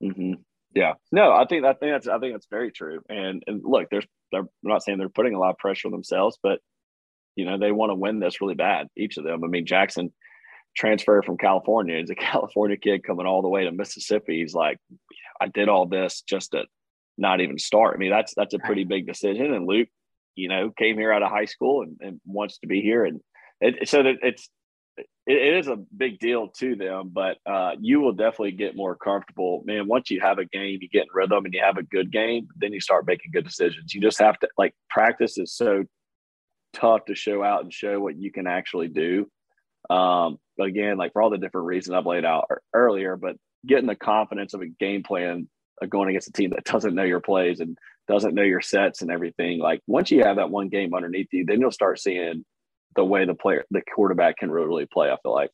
[0.03, 0.35] Mm-hmm.
[0.75, 3.01] Yeah, no, I think I think that's I think that's very true.
[3.09, 5.93] And and look, there's they're I'm not saying they're putting a lot of pressure on
[5.93, 6.61] themselves, but
[7.37, 9.45] you know, they want to win this really bad, each of them.
[9.45, 10.13] I mean, Jackson
[10.77, 11.99] transferred from California.
[11.99, 14.41] He's a California kid coming all the way to Mississippi.
[14.41, 14.79] He's like,
[15.41, 16.65] I did all this just to
[17.17, 17.95] not even start.
[17.95, 19.53] I mean, that's that's a pretty big decision.
[19.53, 19.89] And Luke,
[20.35, 23.05] you know, came here out of high school and, and wants to be here.
[23.05, 23.21] And
[23.61, 24.49] it, so that it's
[24.97, 28.97] it, it is a big deal to them, but uh, you will definitely get more
[28.97, 29.87] comfortable, man.
[29.87, 32.49] Once you have a game, you get in rhythm and you have a good game,
[32.57, 33.95] then you start making good decisions.
[33.95, 35.85] You just have to like practice is so
[36.73, 39.31] tough to show out and show what you can actually do.
[39.89, 43.97] Um, again, like for all the different reasons I've laid out earlier, but getting the
[43.97, 45.49] confidence of a game plan
[45.83, 47.77] of going against a team that doesn't know your plays and
[48.09, 49.59] doesn't know your sets and everything.
[49.59, 52.45] Like once you have that one game underneath you, then you'll start seeing
[52.97, 55.11] the way the player, the quarterback can really play.
[55.11, 55.51] I feel like.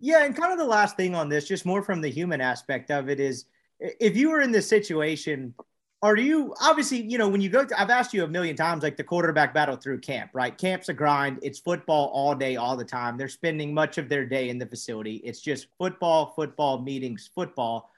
[0.00, 2.90] Yeah, and kind of the last thing on this, just more from the human aspect
[2.90, 3.46] of it, is
[3.80, 5.54] if you were in this situation
[6.02, 8.82] are you obviously you know when you go to i've asked you a million times
[8.82, 12.76] like the quarterback battle through camp right camp's a grind it's football all day all
[12.76, 16.80] the time they're spending much of their day in the facility it's just football football
[16.80, 17.90] meetings football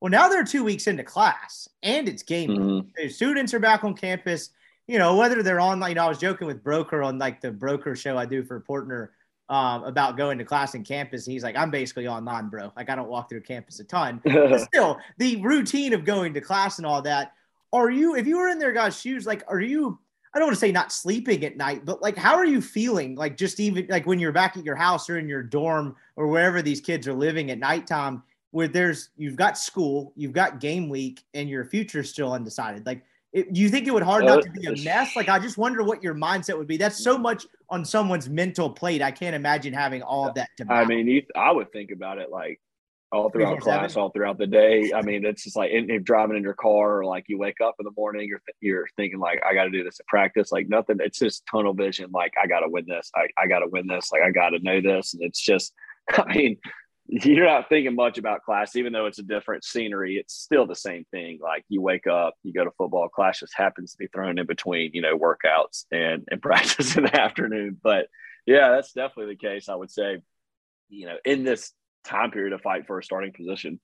[0.00, 2.88] well now they're two weeks into class and it's game mm-hmm.
[2.96, 4.50] the students are back on campus
[4.86, 7.50] you know whether they're online you know i was joking with broker on like the
[7.50, 9.08] broker show i do for Portner
[9.48, 11.26] um, about going to class in campus.
[11.26, 12.72] he's like, I'm basically online, bro.
[12.74, 14.18] Like I don't walk through campus a ton.
[14.24, 17.32] but still, the routine of going to class and all that
[17.72, 19.98] are you if you were in their guys' shoes, like are you
[20.34, 23.14] I don't want to say not sleeping at night, but like how are you feeling?
[23.14, 26.26] Like just even like when you're back at your house or in your dorm or
[26.28, 30.88] wherever these kids are living at nighttime, where there's you've got school, you've got game
[30.88, 32.86] week, and your future's still undecided.
[32.86, 35.16] Like it, do you think it would hard not to be a mess?
[35.16, 36.76] Like I just wonder what your mindset would be.
[36.76, 39.02] That's so much on someone's mental plate.
[39.02, 40.66] I can't imagine having all of that to.
[40.70, 42.60] I mean, you, I would think about it like
[43.12, 44.92] all throughout class, all throughout the day.
[44.94, 47.76] I mean, it's just like if driving in your car or like you wake up
[47.78, 50.50] in the morning, you're you're thinking like I got to do this at practice.
[50.50, 50.96] Like nothing.
[51.00, 52.10] It's just tunnel vision.
[52.12, 53.10] Like I got to win this.
[53.14, 54.10] I I got to win this.
[54.10, 55.12] Like I got to know this.
[55.12, 55.74] And it's just,
[56.10, 56.56] I mean,
[57.06, 60.16] you're not thinking much about class, even though it's a different scenery.
[60.16, 61.38] It's still the same thing.
[61.42, 64.46] Like you wake up, you go to football class, just happens to be thrown in
[64.46, 67.78] between, you know, workouts and and practice in the afternoon.
[67.82, 68.06] But
[68.46, 69.68] yeah, that's definitely the case.
[69.68, 70.22] I would say,
[70.88, 71.72] you know, in this
[72.04, 73.80] time period to fight for a starting position.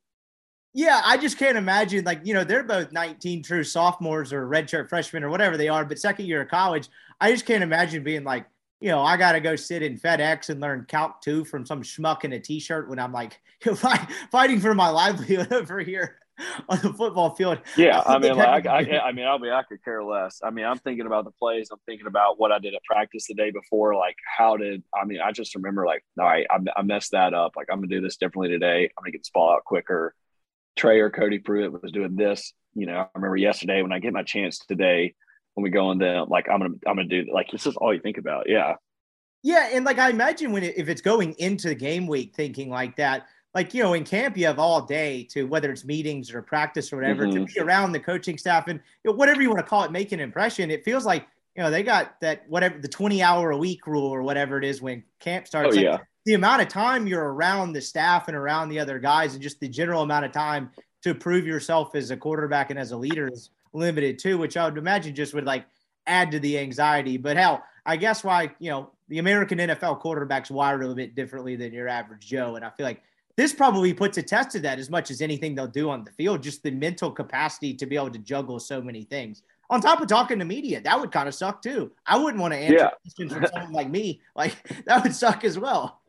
[0.75, 4.89] Yeah, I just can't imagine like, you know, they're both 19 true sophomores or redshirt
[4.89, 6.89] freshmen or whatever they are, but second year of college.
[7.21, 8.47] I just can't imagine being like,
[8.81, 11.83] you know, I got to go sit in FedEx and learn Calc 2 from some
[11.83, 13.41] schmuck in a t shirt when I'm like
[14.31, 16.19] fighting for my livelihood over here.
[16.69, 17.59] on the football field.
[17.77, 20.41] Yeah, I mean, like, I, I, I, mean, I'll be, I could care less.
[20.43, 21.69] I mean, I'm thinking about the plays.
[21.73, 23.95] I'm thinking about what I did at practice the day before.
[23.95, 25.21] Like, how did I mean?
[25.21, 27.53] I just remember, like, all right, I, I messed that up.
[27.57, 28.85] Like, I'm gonna do this differently today.
[28.85, 30.15] I'm gonna get the ball out quicker.
[30.77, 32.53] Trey or Cody Pruitt was doing this.
[32.75, 35.15] You know, I remember yesterday when I get my chance today
[35.55, 37.93] when we go in there, like, I'm gonna, I'm gonna do like this is all
[37.93, 38.49] you think about.
[38.49, 38.75] Yeah.
[39.43, 42.71] Yeah, and like I imagine when it, if it's going into the game week thinking
[42.71, 46.33] like that, like you know in camp you have all day to whether it's meetings
[46.33, 47.45] or practice or whatever mm-hmm.
[47.45, 49.93] to be around the coaching staff and you know, whatever you want to call it
[49.93, 53.51] make an impression it feels like you know they got that whatever the 20 hour
[53.51, 55.93] a week rule or whatever it is when camp starts oh, yeah.
[55.93, 59.43] Like, the amount of time you're around the staff and around the other guys and
[59.43, 60.71] just the general amount of time
[61.03, 64.65] to prove yourself as a quarterback and as a leader is limited too which i
[64.65, 65.67] would imagine just would like
[66.07, 70.51] add to the anxiety but hell i guess why you know the american nfl quarterbacks
[70.51, 73.03] wired a little bit differently than your average joe and i feel like
[73.39, 76.11] this probably puts a test to that as much as anything they'll do on the
[76.11, 79.45] field, just the mental capacity to be able to juggle so many things.
[79.71, 81.93] On top of talking to media, that would kind of suck too.
[82.05, 82.91] I wouldn't want to answer yeah.
[83.03, 84.23] questions from someone like me.
[84.35, 86.03] Like that would suck as well.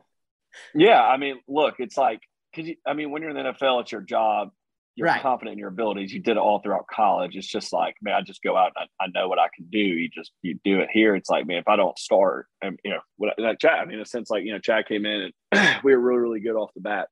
[0.74, 2.20] Yeah, I mean, look, it's like
[2.52, 4.50] because I mean, when you're in the NFL, it's your job.
[4.96, 5.22] You're right.
[5.22, 6.12] confident in your abilities.
[6.12, 7.36] You did it all throughout college.
[7.36, 9.66] It's just like, man, I just go out and I, I, know what I can
[9.70, 9.78] do.
[9.78, 11.14] You just you do it here.
[11.14, 13.78] It's like, man, if I don't start, and you know, what that Chad.
[13.78, 16.20] I mean, in a sense, like you know, Chad came in and we were really,
[16.20, 17.06] really good off the bat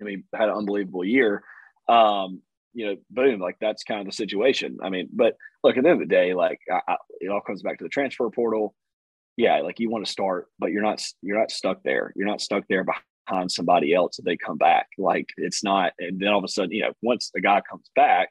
[0.00, 1.42] I mean, had an unbelievable year.
[1.88, 4.78] Um, you know, boom, like that's kind of the situation.
[4.82, 7.40] I mean, but look, at the end of the day, like I, I, it all
[7.40, 8.74] comes back to the transfer portal.
[9.36, 12.12] Yeah, like you want to start, but you're not you're not stuck there.
[12.16, 12.84] You're not stuck there
[13.28, 14.88] behind somebody else if they come back.
[14.98, 17.90] Like it's not, and then all of a sudden, you know, once the guy comes
[17.94, 18.28] back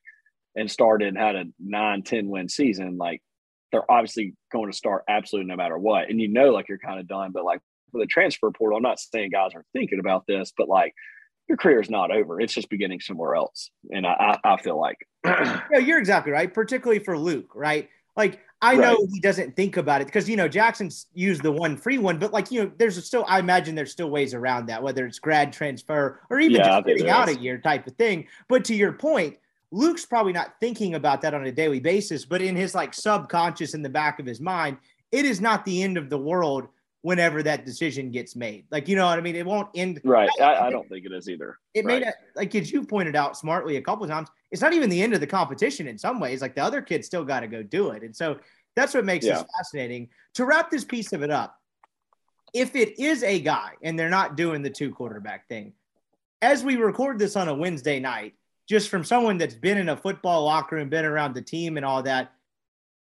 [0.55, 3.21] and started and had a nine, 10 win season, like
[3.71, 6.09] they're obviously going to start absolutely no matter what.
[6.09, 7.59] And you know, like you're kind of done, but like
[7.91, 10.93] for the transfer portal, I'm not saying guys are thinking about this, but like
[11.47, 12.39] your career is not over.
[12.39, 13.69] It's just beginning somewhere else.
[13.91, 14.97] And I, I, I feel like.
[15.25, 16.53] yeah, you're exactly right.
[16.53, 17.89] Particularly for Luke, right?
[18.15, 19.09] Like I know right.
[19.11, 22.31] he doesn't think about it because you know Jackson's used the one free one, but
[22.31, 25.51] like you know, there's still I imagine there's still ways around that, whether it's grad
[25.51, 28.27] transfer or even yeah, just getting out a year type of thing.
[28.47, 29.37] But to your point,
[29.71, 33.73] Luke's probably not thinking about that on a daily basis, but in his like subconscious
[33.73, 34.77] in the back of his mind,
[35.11, 36.67] it is not the end of the world
[37.03, 38.65] whenever that decision gets made.
[38.71, 39.35] Like, you know what I mean?
[39.35, 40.01] It won't end.
[40.03, 40.29] Right.
[40.41, 41.59] I, I don't think it is either.
[41.73, 41.99] It right.
[41.99, 44.89] made it, like, as you pointed out smartly a couple of times, it's not even
[44.89, 46.41] the end of the competition in some ways.
[46.41, 48.03] Like, the other kids still got to go do it.
[48.03, 48.39] And so
[48.75, 49.33] that's what makes yeah.
[49.33, 50.09] this fascinating.
[50.35, 51.59] To wrap this piece of it up,
[52.53, 55.73] if it is a guy and they're not doing the two quarterback thing,
[56.41, 58.33] as we record this on a Wednesday night,
[58.69, 61.85] just from someone that's been in a football locker room, been around the team and
[61.85, 62.31] all that.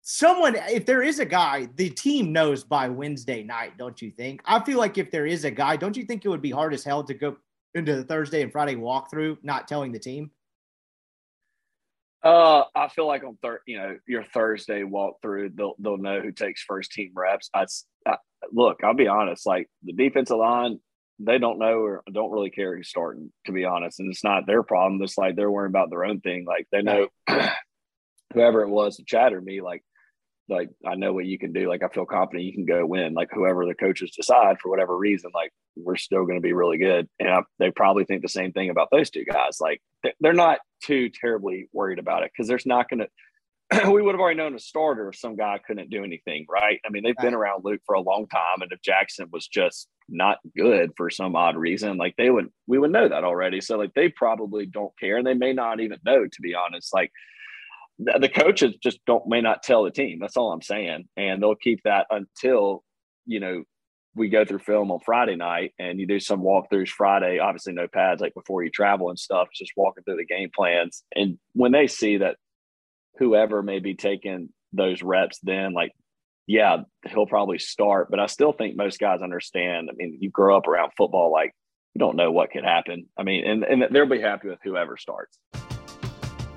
[0.02, 4.40] Someone, if there is a guy, the team knows by Wednesday night, don't you think?
[4.46, 6.72] I feel like if there is a guy, don't you think it would be hard
[6.72, 7.36] as hell to go
[7.74, 10.30] into the Thursday and Friday walkthrough, not telling the team?
[12.22, 16.32] Uh, I feel like on third, you know, your Thursday walkthrough, they'll they'll know who
[16.32, 17.48] takes first team reps.
[17.54, 17.66] I,
[18.06, 18.16] I
[18.52, 20.80] look, I'll be honest, like the defensive line,
[21.18, 24.00] they don't know or don't really care who's starting, to be honest.
[24.00, 25.00] And it's not their problem.
[25.02, 26.44] It's like they're worrying about their own thing.
[26.46, 27.08] Like they know
[28.34, 29.82] whoever it was to chatter me, like,
[30.50, 31.68] like I know what you can do.
[31.68, 33.14] Like I feel confident you can go win.
[33.14, 36.78] Like whoever the coaches decide for whatever reason, like we're still going to be really
[36.78, 37.08] good.
[37.18, 39.58] And I, they probably think the same thing about those two guys.
[39.60, 39.80] Like
[40.20, 43.08] they're not too terribly worried about it because there's not going to
[43.90, 46.80] we would have already known a starter if some guy couldn't do anything, right?
[46.84, 47.26] I mean, they've right.
[47.26, 51.08] been around Luke for a long time, and if Jackson was just not good for
[51.08, 53.60] some odd reason, like they would, we would know that already.
[53.60, 56.92] So, like, they probably don't care, and they may not even know, to be honest.
[56.92, 57.12] Like,
[58.02, 60.18] the, coaches just don't may not tell the team.
[60.20, 62.82] That's all I'm saying, and they'll keep that until
[63.26, 63.64] you know
[64.16, 67.86] we go through film on Friday night and you do some walkthroughs Friday, obviously no
[67.86, 71.04] pads like before you travel and stuff, just walking through the game plans.
[71.14, 72.36] And when they see that
[73.18, 75.92] whoever may be taking those reps then like
[76.46, 80.56] yeah he'll probably start but i still think most guys understand i mean you grow
[80.56, 81.52] up around football like
[81.94, 84.96] you don't know what could happen i mean and, and they'll be happy with whoever
[84.96, 85.38] starts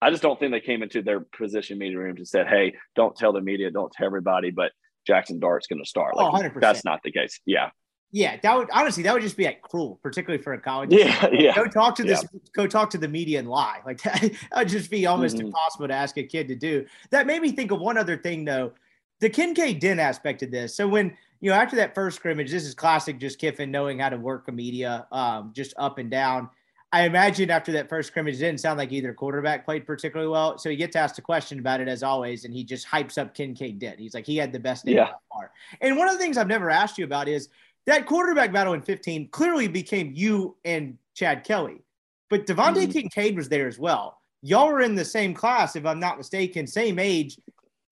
[0.00, 3.16] I just don't think they came into their position meeting rooms and said, "Hey, don't
[3.16, 4.72] tell the media, don't tell everybody, but
[5.06, 6.60] Jackson Dart's going to start." Like, oh, 100%.
[6.60, 7.40] That's not the case.
[7.46, 7.70] Yeah.
[8.10, 10.90] Yeah, that would honestly that would just be like cruel, particularly for a college.
[10.92, 11.54] Yeah, yeah.
[11.54, 12.24] Go talk to this.
[12.32, 12.40] Yeah.
[12.54, 13.80] Go talk to the media and lie.
[13.84, 15.48] Like that, would just be almost mm-hmm.
[15.48, 16.86] impossible to ask a kid to do.
[17.10, 18.72] That made me think of one other thing though.
[19.20, 20.74] the Kincaid Dent aspect of this.
[20.74, 24.08] So when you know after that first scrimmage, this is classic, just Kiffin knowing how
[24.08, 26.48] to work a media, um, just up and down.
[26.90, 30.56] I imagine after that first scrimmage, it didn't sound like either quarterback played particularly well.
[30.56, 33.34] So he gets asked a question about it as always, and he just hypes up
[33.34, 33.98] Kincaid Dent.
[33.98, 35.10] He's like, he had the best day Yeah.
[35.30, 35.52] far.
[35.82, 37.50] And one of the things I've never asked you about is
[37.86, 41.82] that quarterback battle in 15 clearly became you and Chad Kelly,
[42.30, 42.92] but Devontae Mhm.
[42.92, 44.22] Kincaid was there as well.
[44.40, 47.38] Y'all were in the same class, if I'm not mistaken, same age.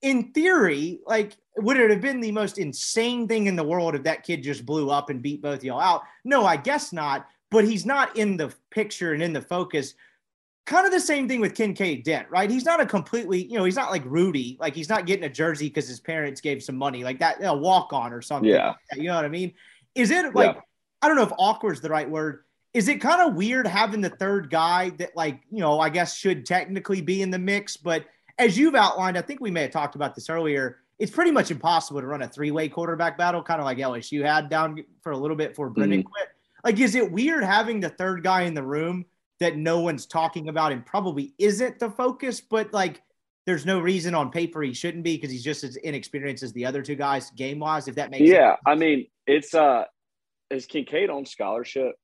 [0.03, 4.05] In theory, like, would it have been the most insane thing in the world if
[4.05, 6.03] that kid just blew up and beat both y'all out?
[6.25, 7.27] No, I guess not.
[7.51, 9.95] But he's not in the picture and in the focus.
[10.67, 12.51] Kind of the same thing with Kincaid Dent, right?
[12.51, 14.57] He's not a completely, you know, he's not like Rudy.
[14.59, 17.55] Like he's not getting a jersey because his parents gave some money, like that, a
[17.55, 18.51] walk on or something.
[18.51, 18.75] Yeah.
[18.95, 19.53] You know what I mean?
[19.95, 20.57] Is it like,
[21.03, 22.43] I don't know if awkward is the right word.
[22.75, 26.17] Is it kind of weird having the third guy that, like, you know, I guess
[26.17, 27.77] should technically be in the mix?
[27.77, 28.05] But
[28.39, 30.79] as you've outlined, I think we may have talked about this earlier.
[30.99, 34.25] It's pretty much impossible to run a three way quarterback battle, kind of like LSU
[34.25, 36.09] had down for a little bit before Brennan mm-hmm.
[36.09, 36.29] quit.
[36.67, 39.05] Like, is it weird having the third guy in the room
[39.39, 43.03] that no one's talking about and probably isn't the focus, but like,
[43.47, 46.67] there's no reason on paper he shouldn't be because he's just as inexperienced as the
[46.67, 48.31] other two guys game wise, if that makes sense.
[48.33, 49.85] Yeah, I mean, it's uh,
[50.51, 51.95] is Kincaid on scholarship?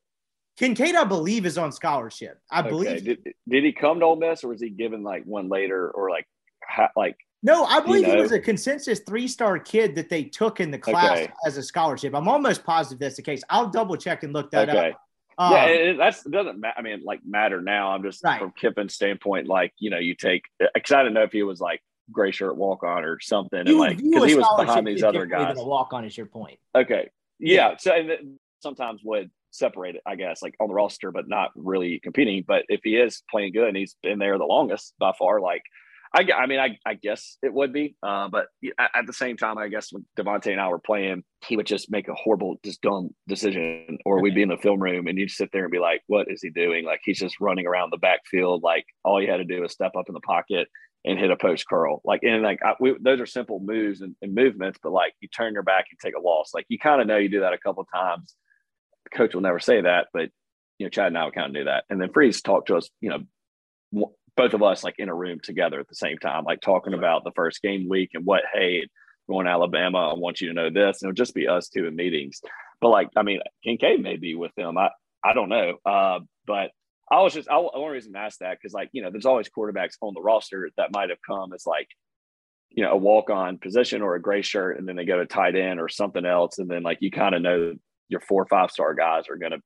[0.57, 2.39] Kincaid, I believe, is on scholarship.
[2.49, 2.69] I Okay.
[2.69, 3.05] believe.
[3.05, 6.09] Did, did he come to Ole Miss, or was he given like one later, or
[6.09, 6.29] like
[6.65, 8.22] ha, like No, I believe he know?
[8.22, 11.32] was a consensus three star kid that they took in the class Okay.
[11.45, 12.14] as a scholarship.
[12.14, 13.43] I'm almost positive that's the case.
[13.51, 14.90] I'll double check and look that okay?
[14.90, 15.01] up.
[15.38, 16.74] Um, yeah, it, that's it doesn't matter.
[16.78, 17.90] I mean, like matter now.
[17.93, 18.38] I'm just Right.
[18.38, 21.61] from Kiffin's standpoint, like you know, you take because I didn't know if he was
[21.61, 21.80] like
[22.12, 25.26] gray shirt walk on or something, and you like because he was behind these other
[25.26, 25.57] guys.
[25.57, 26.59] walk on is your point.
[26.74, 27.09] Okay.
[27.40, 27.76] Yeah.
[27.78, 28.20] So and th-
[28.61, 32.45] sometimes would separate it, I guess, like on the roster, but not really competing.
[32.47, 35.62] But if he is playing good and he's been there the longest by far, like
[36.15, 37.97] I, I mean, I, I guess it would be.
[38.03, 38.47] Uh, but
[38.79, 41.91] at, the same time, I guess when Devontae and I were playing, he would just
[41.91, 45.31] make a horrible, just dumb decision, or we'd be in the film room and you'd
[45.31, 46.85] sit there and be like, what is he doing?
[46.85, 48.63] Like he's just running around the backfield.
[48.63, 50.69] Like all you had to do was step up in the pocket
[51.05, 52.03] and hit a post curl.
[52.05, 55.29] Like, and like I, we, those are simple moves and, and movements, but like you
[55.29, 56.53] turn your back and take a loss.
[56.53, 58.35] Like you kind of know you do that a couple times.
[59.05, 60.29] The coach will never say that, but
[60.79, 61.85] you know, Chad and I would kind of do that.
[61.89, 65.39] And then Freeze talked to us, you know, both of us like in a room
[65.43, 68.87] together at the same time, like talking about the first game week and what, hey,
[69.28, 71.03] going to Alabama, I want you to know this.
[71.03, 72.41] And it'll just be us two in meetings.
[72.80, 74.78] But like, I mean, Kincaid may be with them.
[74.78, 74.91] I,
[75.24, 75.76] I don't know.
[75.85, 76.70] Uh, but
[77.11, 79.49] I was just, I, only reason I asked that, because like, you know, there's always
[79.49, 81.89] quarterbacks on the roster that might have come as like,
[82.70, 85.26] you know, a walk on position or a gray shirt, and then they go to
[85.26, 86.59] tight end or something else.
[86.59, 87.74] And then like, you kind of know
[88.09, 89.61] your four or five star guys are going to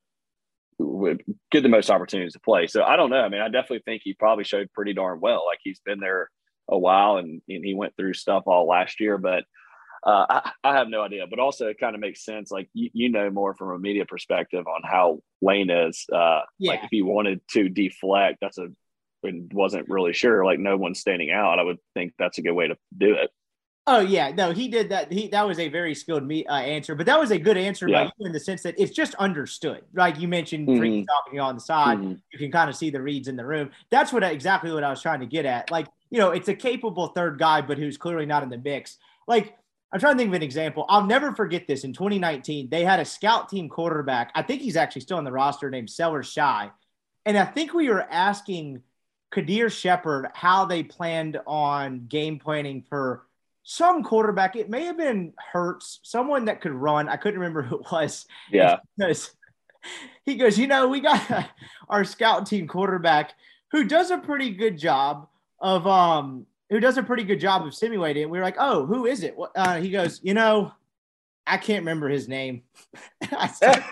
[0.78, 2.66] would get the most opportunities to play.
[2.66, 3.20] So I don't know.
[3.20, 5.44] I mean, I definitely think he probably showed pretty darn well.
[5.46, 6.30] Like he's been there
[6.68, 9.44] a while and, and he went through stuff all last year, but
[10.04, 11.26] uh, I, I have no idea.
[11.28, 12.50] But also, it kind of makes sense.
[12.50, 16.04] Like you, you know more from a media perspective on how Lane is.
[16.12, 18.68] Uh, Like if he wanted to deflect, that's a
[19.22, 20.44] and wasn't really sure.
[20.44, 21.58] Like no one's standing out.
[21.58, 23.30] I would think that's a good way to do it.
[23.88, 25.12] Oh yeah, no, he did that.
[25.12, 27.86] He that was a very skilled me uh, answer, but that was a good answer
[27.88, 29.84] by you in the sense that it's just understood.
[29.94, 30.78] Like you mentioned, Mhm.
[30.78, 32.20] Freeze talking on the side, Mhm.
[32.32, 33.70] you can kind of see the reads in the room.
[33.90, 35.70] That's what exactly what I was trying to get at.
[35.70, 38.98] Like you know, it's a capable third guy, but who's clearly not in the mix.
[39.28, 39.56] Like
[39.92, 40.84] I'm trying to think of an example.
[40.88, 41.84] I'll never forget this.
[41.84, 44.32] In 2019, they had a scout team quarterback.
[44.34, 46.70] I think he's actually still on the roster, named Sellers Shy,
[47.24, 48.82] and I think we were asking
[49.30, 53.22] Kadir Shepard how they planned on game planning for
[53.68, 54.54] some quarterback.
[54.54, 57.08] It may have been Hurts, someone that could run.
[57.08, 58.26] I couldn't remember who it was.
[58.50, 58.78] Yeah.
[58.96, 59.36] Because
[60.24, 61.48] he goes, you know, we got
[61.88, 63.34] our scout team quarterback
[63.70, 65.28] who does a pretty good job
[65.60, 68.24] of um who does a pretty good job of simulating.
[68.24, 69.36] And we were like, oh, who is it?
[69.54, 70.72] Uh, he goes, you know,
[71.46, 72.62] I can't remember his name.
[73.30, 73.84] I, started,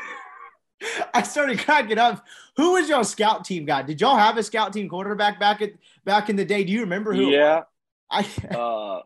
[1.15, 2.27] I started cracking up.
[2.57, 3.83] Who was y'all scout team guy?
[3.83, 6.65] Did y'all have a scout team quarterback back at back in the day?
[6.65, 7.31] Do you remember who?
[7.31, 7.63] Yeah.
[8.11, 9.03] I Uh,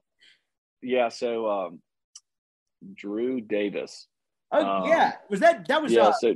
[0.82, 1.08] yeah.
[1.08, 1.82] So um,
[2.94, 4.06] Drew Davis.
[4.52, 6.08] oh Um, yeah, was that that was Yeah.
[6.08, 6.34] uh, So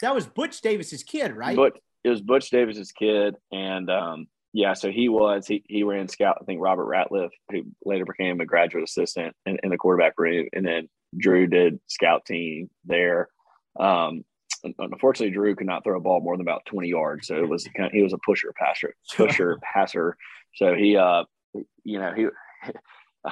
[0.00, 1.56] that was Butch Davis's kid, right?
[1.56, 6.08] But it was Butch Davis's kid, and um, yeah, so he was he he ran
[6.08, 6.38] scout.
[6.40, 10.48] I think Robert Ratliff, who later became a graduate assistant in, in the quarterback room,
[10.52, 13.28] and then Drew did scout team there.
[13.78, 14.24] Um,
[14.78, 17.64] unfortunately, Drew could not throw a ball more than about twenty yards, so it was
[17.76, 20.16] kind of, he was a pusher passer, pusher passer.
[20.54, 21.24] So he, uh,
[21.84, 22.26] you know, he.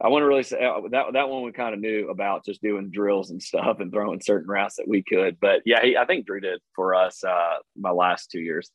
[0.00, 2.60] I want to really say uh, that that one we kind of knew about just
[2.60, 5.38] doing drills and stuff and throwing certain routes that we could.
[5.40, 8.70] But yeah, he, I think Drew did for us uh, my last two years.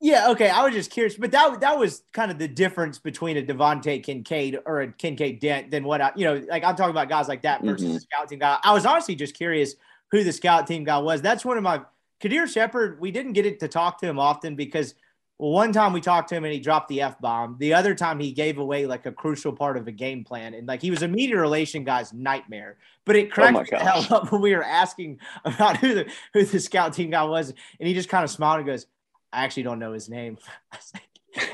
[0.00, 0.48] Yeah, okay.
[0.48, 4.02] I was just curious, but that that was kind of the difference between a Devontae
[4.04, 7.28] Kincaid or a Kincaid Dent than what I, you know, like I'm talking about guys
[7.28, 7.94] like that versus Mhm.
[7.94, 8.58] the scout team guy.
[8.62, 9.74] I was honestly just curious
[10.12, 11.20] who the scout team guy was.
[11.20, 11.80] That's one of my
[12.20, 13.00] Kadir Shepard.
[13.00, 14.94] We didn't get it to talk to him often because
[15.38, 17.56] well, one time we talked to him and he dropped the f bomb.
[17.58, 20.66] The other time he gave away like a crucial part of a game plan, and
[20.66, 22.78] like he was a media relation guy's nightmare.
[23.04, 26.44] But it cracked me the hell up when we were asking about who the who
[26.44, 28.86] the scout team guy was, and he just kind of smiled and goes.
[29.32, 30.38] I actually don't know his name.
[30.72, 31.02] I was like,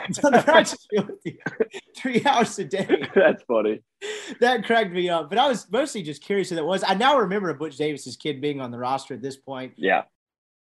[0.09, 1.39] it's on the practice with you
[1.97, 3.09] three hours a day.
[3.15, 3.83] That's funny.
[4.41, 5.29] That cracked me up.
[5.29, 6.85] But I was mostly just curious who that was.
[6.87, 9.73] I now remember Butch Davis's kid being on the roster at this point.
[9.77, 10.03] Yeah.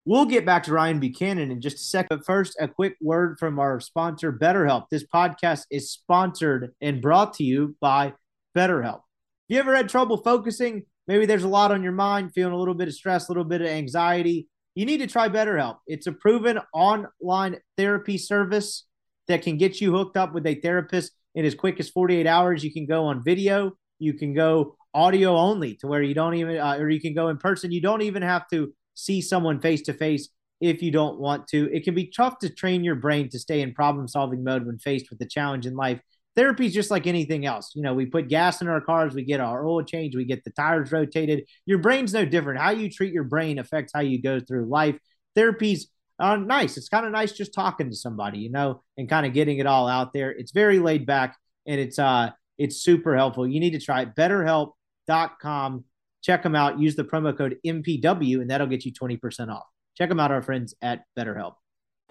[0.09, 2.19] We'll get back to Ryan Buchanan in just a second.
[2.19, 4.85] But first, a quick word from our sponsor, BetterHelp.
[4.89, 8.13] This podcast is sponsored and brought to you by
[8.55, 9.01] BetterHelp.
[9.49, 10.83] You ever had trouble focusing?
[11.09, 13.43] Maybe there's a lot on your mind, feeling a little bit of stress, a little
[13.43, 14.47] bit of anxiety.
[14.75, 15.79] You need to try BetterHelp.
[15.87, 18.85] It's a proven online therapy service
[19.27, 22.63] that can get you hooked up with a therapist in as quick as 48 hours.
[22.63, 26.59] You can go on video, you can go audio only to where you don't even,
[26.59, 27.73] uh, or you can go in person.
[27.73, 30.29] You don't even have to see someone face to face
[30.59, 31.71] if you don't want to.
[31.73, 34.79] It can be tough to train your brain to stay in problem solving mode when
[34.79, 35.99] faced with a challenge in life.
[36.35, 37.71] Therapy is just like anything else.
[37.75, 40.43] You know, we put gas in our cars, we get our oil change, we get
[40.43, 41.45] the tires rotated.
[41.65, 42.59] Your brain's no different.
[42.59, 44.97] How you treat your brain affects how you go through life.
[45.35, 45.87] Therapy's
[46.19, 46.77] uh, nice.
[46.77, 49.67] It's kind of nice just talking to somebody, you know, and kind of getting it
[49.67, 50.31] all out there.
[50.31, 51.37] It's very laid back
[51.67, 53.47] and it's uh it's super helpful.
[53.47, 54.05] You need to try.
[54.05, 55.83] BetterHelp.com.
[56.23, 56.79] Check them out.
[56.79, 59.65] Use the promo code MPW and that'll get you 20% off.
[59.97, 61.53] Check them out, our friends at BetterHelp.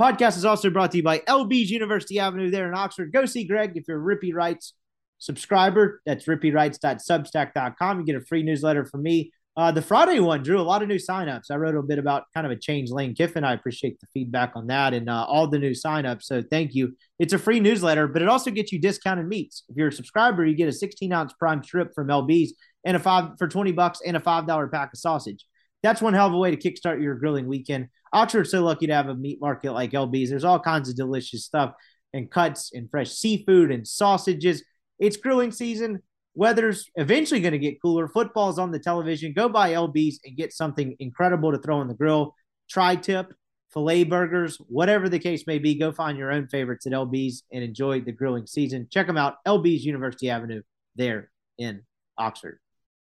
[0.01, 3.13] Podcast is also brought to you by LB's University Avenue there in Oxford.
[3.13, 4.75] Go see Greg if you're Rippee Writes
[5.19, 6.03] subscriber.
[6.05, 8.01] That's rippeewrites.substack.com.
[8.01, 9.33] You get a free newsletter from me.
[9.57, 11.45] Uh, the Friday one drew a lot of new signups.
[11.51, 13.43] I wrote a bit about kind of a change Lane Kiffin.
[13.43, 16.25] I appreciate the feedback on that and uh, all the new signups.
[16.25, 16.95] So thank you.
[17.19, 19.65] It's a free newsletter, but it also gets you discounted meats.
[19.71, 22.53] If you're a subscriber, you get a 16 ounce prime strip from LB's
[22.87, 25.45] and a five for 20 bucks and a $5 pack of sausage.
[25.83, 27.89] That's one hell of a way to kickstart your grilling weekend.
[28.13, 30.31] Oxford's so lucky to have a meat market like LB's.
[30.31, 31.75] There's all kinds of delicious stuff
[32.15, 34.65] and cuts and fresh seafood and sausages.
[34.99, 36.01] It's grilling season.
[36.35, 38.09] Weather's eventually going to get cooler.
[38.09, 39.33] Football's on the television.
[39.33, 42.35] Go buy LB's and get something incredible to throw on the grill.
[42.71, 43.33] Tri tip,
[43.73, 45.79] filet burgers, whatever the case may be.
[45.79, 48.87] Go find your own favorites at LB's and enjoy the grilling season.
[48.91, 49.37] Check them out.
[49.47, 50.63] LB's University Avenue
[50.95, 51.83] there in
[52.17, 52.61] Oxford.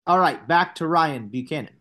[0.08, 1.74] All right, back to Ryan Buchanan.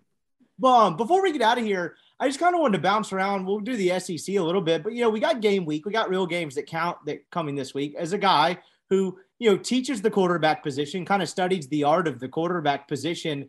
[0.61, 3.45] Um, before we get out of here, I just kind of wanted to bounce around.
[3.45, 5.85] We'll do the SEC a little bit, but you know, we got game week.
[5.85, 7.95] We got real games that count that coming this week.
[7.97, 8.57] As a guy
[8.89, 12.89] who you know teaches the quarterback position, kind of studies the art of the quarterback
[12.89, 13.47] position.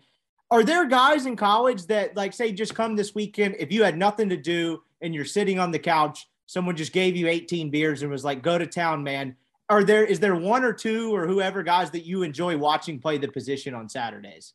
[0.49, 3.99] Are there guys in college that like say just come this weekend if you had
[3.99, 8.03] nothing to do and you're sitting on the couch, someone just gave you 18 beers
[8.03, 9.35] and was like, "Go to town, man."
[9.69, 13.19] Are there is there one or two or whoever guys that you enjoy watching play
[13.19, 14.55] the position on Saturdays?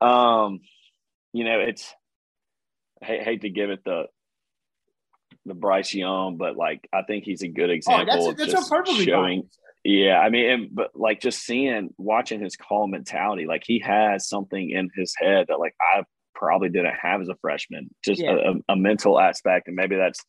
[0.00, 0.60] Um,
[1.32, 1.92] you know, it's
[3.02, 4.04] I hate, hate to give it the
[5.46, 8.70] the Bryce Young, but like I think he's a good example Oh, that's, of that's
[8.70, 9.48] just showing.
[9.84, 14.26] Yeah, I mean, and, but like just seeing, watching his call mentality, like he has
[14.26, 18.36] something in his head that like I probably didn't have as a freshman, just Yeah.
[18.68, 20.24] a, a mental aspect, and maybe that's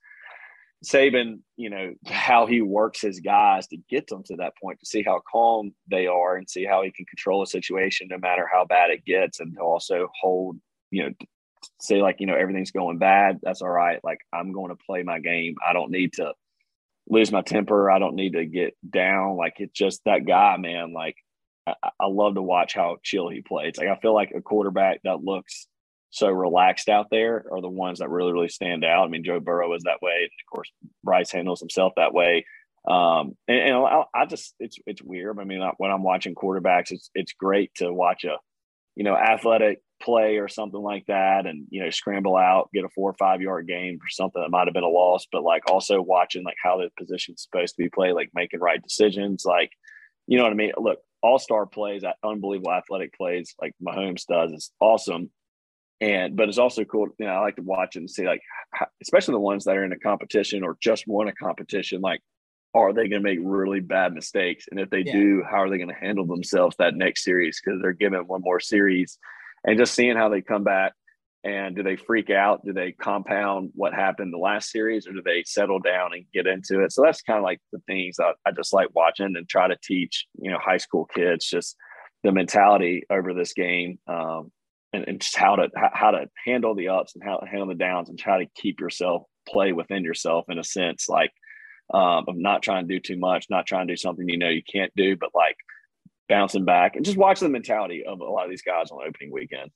[0.85, 4.85] Saban, you know, how he works his guys to get them to that point, to
[4.85, 8.47] see how calm they are and see how he can control a situation no matter
[8.51, 10.57] how bad it gets, and to also hold,
[10.91, 11.09] you know,
[11.81, 13.39] say like, you know, everything's going bad.
[13.41, 13.99] That's all right.
[14.03, 15.55] Like I'm going to play my game.
[15.67, 16.33] I don't need to
[17.07, 17.89] lose my temper.
[17.89, 19.37] I don't need to get down.
[19.37, 20.93] Like it's just that guy, man.
[20.93, 21.15] Like
[21.65, 23.77] I, I love to watch how chill he plays.
[23.77, 25.67] Like I feel like a quarterback that looks
[26.15, 29.03] so relaxed out there are the ones that really, really stand out.
[29.03, 30.71] I mean, Joe Burrow is that way, and of course,
[31.03, 32.45] Bryce handles himself that way.
[32.89, 35.37] Um, and, and I, I just, it's it's weird.
[35.39, 38.37] I mean, when I'm watching quarterbacks, it's it's great to watch a,
[38.95, 42.89] you know, athletic play or something like that, and you know, scramble out, get a
[42.95, 45.69] four or five yard game for something that might have been a loss, but like
[45.69, 49.71] also watching like how the position's supposed to be played, like making right decisions, like
[50.27, 50.71] you know what I mean.
[50.77, 55.29] Look, all star plays, unbelievable athletic plays, like Mahomes does, is awesome
[56.01, 58.41] and but it's also cool you know i like to watch and see like
[59.01, 62.21] especially the ones that are in a competition or just won a competition like
[62.75, 64.65] are they going to make really bad mistakes?
[64.69, 65.13] And if they Yeah.
[65.13, 67.59] do how are they going to handle themselves that next series?
[67.63, 69.17] Because they're given one more series.
[69.63, 70.93] And just seeing how they come back
[71.45, 72.65] and do they freak out?
[72.65, 76.47] Do they compound what happened the last series or do they settle down and get
[76.47, 76.91] into it?
[76.91, 79.77] So that's kind of like the things that i just like watching and try to
[79.81, 81.77] teach you know high school kids just
[82.23, 83.99] the mentality over this game.
[84.07, 84.51] Um,
[84.95, 87.75] and, and just how to how to handle the ups and how to handle the
[87.75, 91.31] downs and try to keep yourself play within yourself in a sense, like
[91.93, 94.49] um, of not trying to do too much, not trying to do something you know
[94.49, 95.55] you can't do, but like
[96.27, 99.31] bouncing back and just watch the mentality of a lot of these guys on opening
[99.31, 99.69] weekend.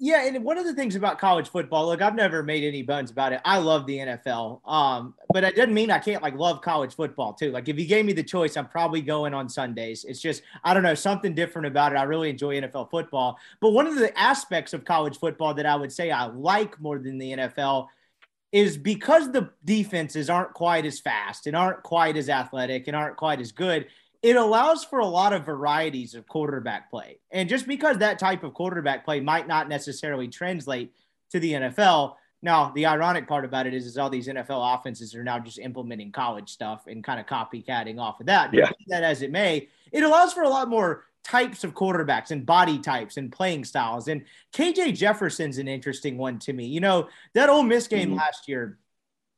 [0.00, 3.10] Yeah, and one of the things about college football, look, I've never made any bones
[3.10, 3.40] about it.
[3.44, 7.32] I love the NFL, um, but it doesn't mean I can't like love college football
[7.32, 7.50] too.
[7.50, 10.04] Like if you gave me the choice, I'm probably going on Sundays.
[10.04, 11.96] It's just I don't know something different about it.
[11.96, 15.74] I really enjoy NFL football, but one of the aspects of college football that I
[15.74, 17.88] would say I like more than the NFL
[18.52, 23.16] is because the defenses aren't quite as fast and aren't quite as athletic and aren't
[23.16, 23.86] quite as good
[24.22, 27.20] it allows for a lot of varieties of quarterback play.
[27.30, 30.92] And just because that type of quarterback play might not necessarily translate
[31.30, 35.14] to the NFL, now the ironic part about it is, is all these NFL offenses
[35.14, 38.52] are now just implementing college stuff and kind of copycatting off of that.
[38.52, 38.70] Yeah.
[38.88, 42.78] That as it may, it allows for a lot more types of quarterbacks and body
[42.78, 44.08] types and playing styles.
[44.08, 46.66] And KJ Jefferson's an interesting one to me.
[46.66, 48.18] You know, that Ole Miss game mm-hmm.
[48.18, 48.78] last year,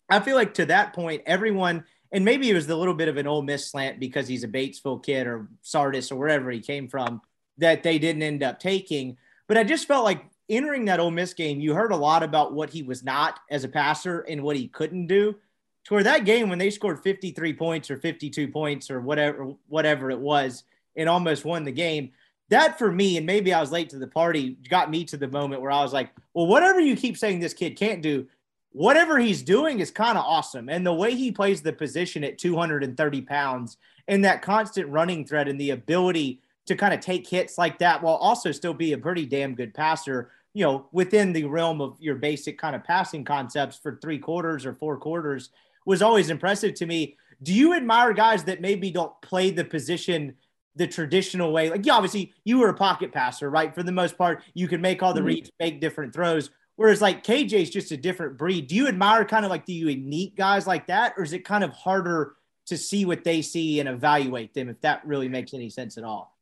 [0.09, 3.17] I feel like to that point, everyone– and maybe it was a little bit of
[3.17, 6.89] an Ole Miss slant because he's a Batesville kid or Sardis or wherever he came
[6.89, 7.21] from
[7.59, 9.17] that they didn't end up taking.
[9.47, 12.53] But I just felt like entering that Ole Miss game, you heard a lot about
[12.53, 15.37] what he was not as a passer and what he couldn't do.
[15.85, 20.19] Toward that game when they scored 53 points or 52 points or whatever whatever it
[20.19, 22.11] was and almost won the game.
[22.51, 25.29] That for me, and maybe I was late to the party, got me to the
[25.29, 28.27] moment where I was like, well, whatever you keep saying this kid can't do,
[28.73, 30.69] whatever he's doing is kind of awesome.
[30.69, 33.77] And the way he plays the position at 230 pounds
[34.09, 38.03] and that constant running threat and the ability to kind of take hits like that
[38.03, 41.97] while also still be a pretty damn good passer, you know, within the realm of
[42.01, 45.51] your basic kind of passing concepts for three quarters or four quarters
[45.85, 47.17] was always impressive to me.
[47.43, 50.37] Do you admire guys that maybe don't play the position
[50.77, 51.71] the traditional way?
[51.71, 53.75] Like, yeah, obviously you were a pocket passer, right?
[53.75, 55.27] For the most part, you can make all the mm-hmm.
[55.29, 56.51] reads, make different throws.
[56.81, 58.67] Whereas like KJ is just a different breed.
[58.67, 61.63] Do you admire kind of like the unique guys like that, or is it kind
[61.63, 62.37] of harder
[62.69, 66.05] to see what they see and evaluate them if that really makes any sense at
[66.05, 66.39] all?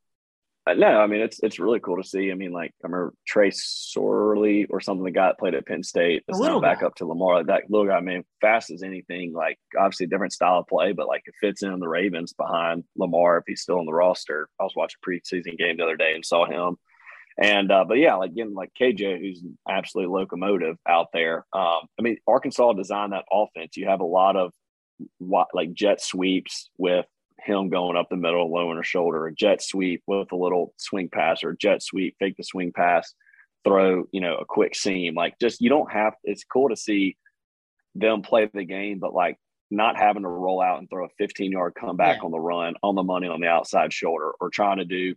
[0.65, 2.31] Uh, no, I mean it's it's really cool to see.
[2.31, 6.23] I mean, like I remember Trace Sorley or something that got played at Penn State.
[6.29, 6.87] That's now back guy.
[6.87, 7.43] up to Lamar.
[7.43, 9.33] That little guy, I mean, fast as anything.
[9.33, 12.85] Like obviously a different style of play, but like it fits in the Ravens behind
[12.97, 14.49] Lamar if he's still on the roster.
[14.61, 16.77] I was watching a preseason game the other day and saw him
[17.41, 21.47] and uh, but yeah, like again, like KJ, who's an absolute locomotive out there.
[21.53, 23.77] Um, I mean, Arkansas designed that offense.
[23.77, 24.53] You have a lot of
[25.53, 27.07] like jet sweeps with
[27.39, 30.75] him going up the middle, low in her shoulder, a jet sweep with a little
[30.77, 33.15] swing pass or jet sweep, fake the swing pass,
[33.65, 35.15] throw, you know, a quick seam.
[35.15, 37.17] Like just you don't have it's cool to see
[37.95, 39.39] them play the game, but like
[39.71, 42.25] not having to roll out and throw a 15 yard comeback yeah.
[42.25, 45.15] on the run on the money on the outside shoulder or trying to do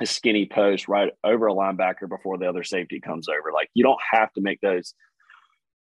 [0.00, 3.52] a skinny post right over a linebacker before the other safety comes over.
[3.52, 4.94] Like you don't have to make those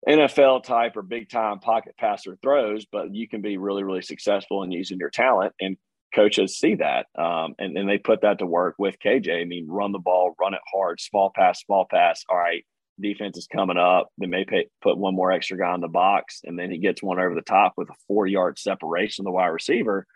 [0.07, 4.63] NFL type or big time pocket passer throws, but you can be really, really successful
[4.63, 5.53] in using your talent.
[5.59, 5.77] And
[6.15, 7.07] coaches see that.
[7.17, 9.41] Um, and, and they put that to work with KJ.
[9.41, 12.23] I mean, run the ball, run it hard, small pass, small pass.
[12.29, 12.65] All right,
[12.99, 14.09] defense is coming up.
[14.17, 17.03] They may pay, put one more extra guy in the box, and then he gets
[17.03, 20.07] one over the top with a four yard separation of the wide receiver.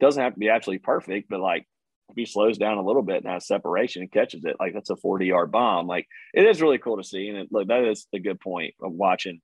[0.00, 1.66] Doesn't have to be absolutely perfect, but like
[2.12, 4.90] if he slows down a little bit and has separation and catches it, like that's
[4.90, 5.86] a 40 yard bomb.
[5.86, 7.28] Like it is really cool to see.
[7.28, 9.40] And it, look, that is a good point of watching.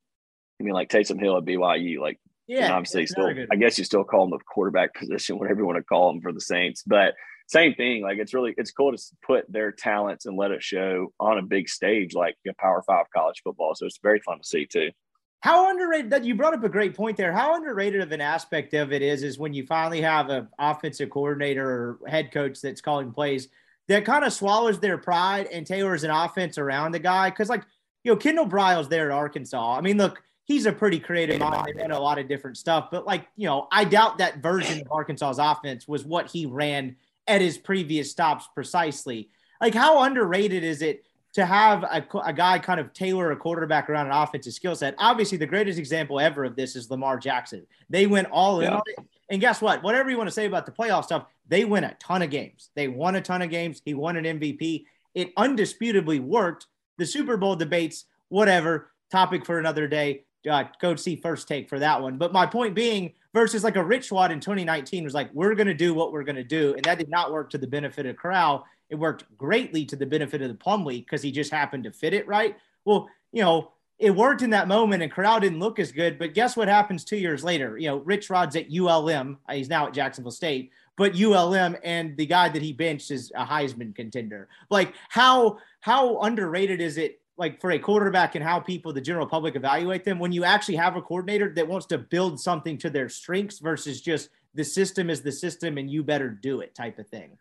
[0.60, 4.04] I mean, like Taysom Hill at BYU, like, yeah, obviously still, I guess you still
[4.04, 6.82] call him the quarterback position, whatever you want to call him for the Saints.
[6.86, 7.14] But
[7.46, 8.02] same thing.
[8.02, 11.42] Like it's really, it's cool to put their talents and let it show on a
[11.42, 13.74] big stage, like a power five college football.
[13.74, 14.90] So it's very fun to see too.
[15.40, 17.32] How underrated that you brought up a great point there.
[17.32, 21.10] How underrated of an aspect of it is is when you finally have an offensive
[21.10, 23.48] coordinator or head coach that's calling plays
[23.86, 27.30] that kind of swallows their pride and tailors an offense around the guy.
[27.30, 27.64] Cause like,
[28.04, 29.76] you know, Kendal Briles there at Arkansas.
[29.76, 32.88] I mean, look, he's a pretty creative mind and a lot of different stuff.
[32.90, 36.96] But like, you know, I doubt that version of Arkansas's offense was what he ran
[37.26, 39.30] at his previous stops precisely.
[39.60, 41.04] Like, how underrated is it
[41.38, 44.96] to have a, a, guy kind of tailor a quarterback around an offensive skill set.
[44.98, 47.64] Obviously, the greatest example ever of this is Lamar Jackson.
[47.88, 48.74] They went all in yeah.
[48.74, 49.04] on it.
[49.30, 49.84] And guess what?
[49.84, 52.70] Whatever you want to say about the playoff stuff, they win a ton of games.
[52.74, 53.80] They won a ton of games.
[53.84, 54.86] He won an MVP.
[55.14, 56.66] It undisputably worked.
[56.96, 60.24] The Super Bowl debates, whatever, topic for another day.
[60.50, 62.18] Uh, go see first take for that one.
[62.18, 65.68] But my point being, versus like a Rich Rod in 2019 was like, we're going
[65.68, 66.74] to do what we're going to do.
[66.74, 68.64] And that did not work to the benefit of Corral.
[68.90, 72.14] It worked greatly to the benefit of the Plumlee because he just happened to fit
[72.14, 72.56] it right.
[72.84, 76.18] Well, you know, it worked in that moment and Corral didn't look as good.
[76.18, 77.76] But guess what happens two years later?
[77.76, 79.38] You know, Rich Rod's at ULM.
[79.48, 83.32] Uh, he's now at Jacksonville State, but ULM and the guy that he benched is
[83.34, 84.48] a Heisman contender.
[84.70, 89.26] Like how how underrated is it like for a quarterback and how people, the general
[89.26, 90.18] public, evaluate them.
[90.18, 94.00] When you actually have a coordinator that wants to build something to their strengths versus
[94.00, 97.38] just the system is the system and you better do it type of thing.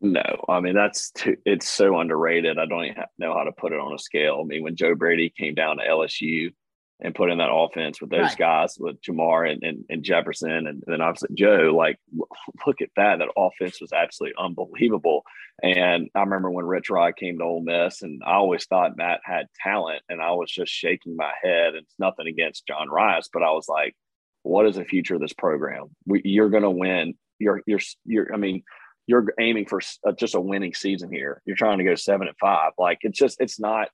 [0.00, 2.58] No, I mean that's too, it's so underrated.
[2.58, 4.40] I don't even know how to put it on a scale.
[4.42, 6.52] I mean, when Joe Brady came down to LSU
[7.00, 8.38] and put in that offense with those right.
[8.38, 11.98] guys, with Ja'Marr and, and, and, Jefferson, and then obviously Joe, like
[12.66, 13.18] look at that.
[13.18, 15.22] That offense was absolutely unbelievable.
[15.62, 19.20] And I remember when Rich Rod came to Ole Miss, and I always thought Matt
[19.24, 21.68] had talent, and I was just shaking my head.
[21.68, 23.94] And it's nothing against John Rhys, but I was like,
[24.42, 25.86] what is the future of this program?
[26.06, 27.14] We, you're going to win.
[27.38, 28.62] You're, you're, you're, I mean,
[29.06, 31.42] you're aiming for a, just a winning season here.
[31.44, 32.72] You're trying to go seven and five.
[32.78, 33.88] Like it's just it's not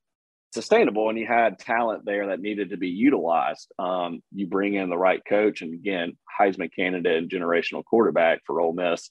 [0.53, 1.09] sustainable.
[1.09, 3.73] And you had talent there that needed to be utilized.
[3.79, 8.61] Um, you bring in the right coach, and again, Heisman candidate and generational quarterback for
[8.61, 9.11] Ole Miss.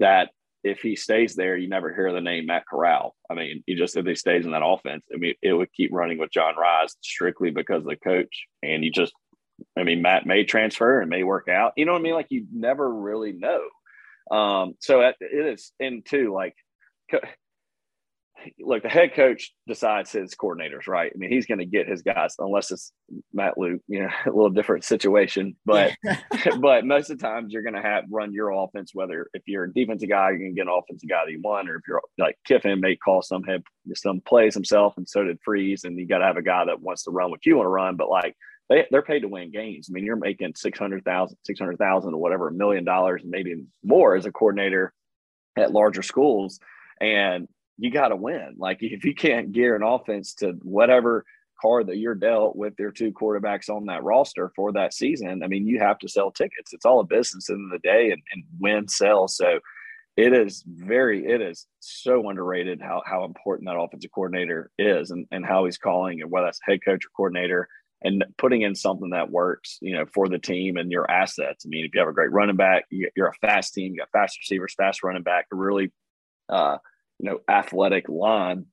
[0.00, 0.30] That
[0.64, 3.14] if he stays there, you never hear the name Matt Corral.
[3.28, 5.92] I mean, he just if he stays in that offense, I mean, it would keep
[5.92, 8.46] running with John Rhys strictly because of the coach.
[8.62, 9.12] And you just,
[9.76, 11.72] I mean, Matt may transfer and may work out.
[11.76, 12.14] You know what I mean?
[12.14, 13.62] Like you never really know.
[14.32, 16.54] Um, so it is, and two, like,
[18.60, 21.12] look, the head coach decides his coordinators, right?
[21.14, 22.92] I mean, he's going to get his guys unless it's
[23.32, 25.56] Matt Luke, you know, a little different situation.
[25.64, 25.92] But
[26.60, 28.92] but most of the times you're going to have run your offense.
[28.94, 31.40] Whether if you're a defensive guy, you're going to get an offensive guy that you
[31.42, 33.62] want, or if you're like Kiffin may call some head
[33.94, 36.80] some plays himself, and so did Freeze, and you got to have a guy that
[36.80, 37.96] wants to run what you want to run.
[37.96, 38.36] But like
[38.72, 39.88] they, they're paid to win games.
[39.88, 44.24] I mean, you're making 600,000, 600,000 or whatever, a million dollars, and maybe more as
[44.24, 44.94] a coordinator
[45.56, 46.58] at larger schools.
[46.98, 48.54] And you got to win.
[48.56, 51.24] Like if you can't gear an offense to whatever
[51.60, 55.48] card that you're dealt with their two quarterbacks on that roster for that season, I
[55.48, 56.72] mean, you have to sell tickets.
[56.72, 59.28] It's all a business in the day and, and win, sell.
[59.28, 59.60] So
[60.16, 65.26] it is very, it is so underrated how, how important that offensive coordinator is and,
[65.30, 67.68] and how he's calling and whether that's head coach or coordinator
[68.04, 71.64] and putting in something that works, you know, for the team and your assets.
[71.64, 74.10] I mean, if you have a great running back, you're a fast team, you got
[74.10, 75.92] fast receivers, fast running back, a really,
[76.48, 76.78] uh,
[77.18, 78.66] you know, athletic line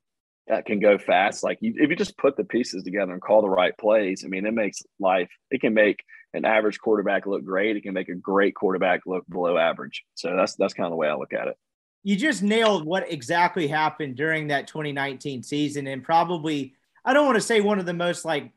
[0.47, 1.43] that can go fast.
[1.43, 4.27] Like you, if you just put the pieces together and call the right plays, I
[4.27, 5.29] mean, it makes life.
[5.51, 6.03] It can make
[6.33, 7.77] an average quarterback look great.
[7.77, 10.03] It can make a great quarterback look below average.
[10.15, 11.57] So that's that's kind of the way I look at it.
[12.03, 16.73] You just nailed what exactly happened during that 2019 season, and probably
[17.05, 18.51] I don't want to say one of the most like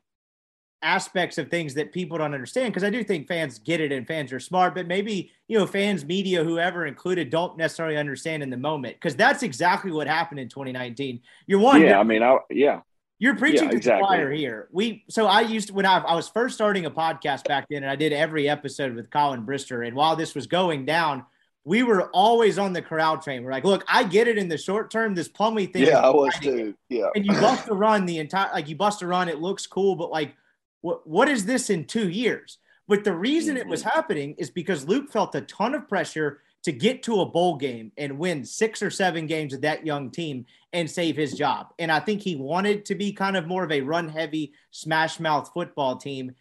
[0.82, 4.06] aspects of things that people don't understand because I do think fans get it and
[4.06, 8.50] fans are smart, but maybe you know fans, media, whoever included, don't necessarily understand in
[8.50, 11.20] the moment because that's exactly what happened in 2019.
[11.46, 11.82] You're one.
[11.82, 12.80] Yeah, I mean, I, yeah.
[13.18, 14.02] You're preaching yeah, to exactly.
[14.02, 14.68] the choir here.
[14.72, 17.90] We so I used when I, I was first starting a podcast back then, and
[17.90, 19.86] I did every episode with Colin Brister.
[19.86, 21.24] And while this was going down,
[21.64, 23.44] we were always on the Corral train.
[23.44, 25.14] We're like, look, I get it in the short term.
[25.14, 25.84] This Plumlee thing.
[25.84, 26.74] Yeah, I was too.
[26.88, 27.10] Yeah.
[27.14, 29.28] And you bust a run the entire like you bust a run.
[29.28, 30.34] It looks cool, but like
[30.82, 32.58] what, what is this in two years?
[32.86, 33.90] But the reason it was mm-hmm.
[33.94, 37.90] happening is because Luke felt a ton of pressure to get to a bowl game
[37.96, 41.72] and win six or seven games with that young team and save his job.
[41.78, 45.18] And I think he wanted to be kind of more of a run heavy, smash
[45.18, 46.34] mouth football team.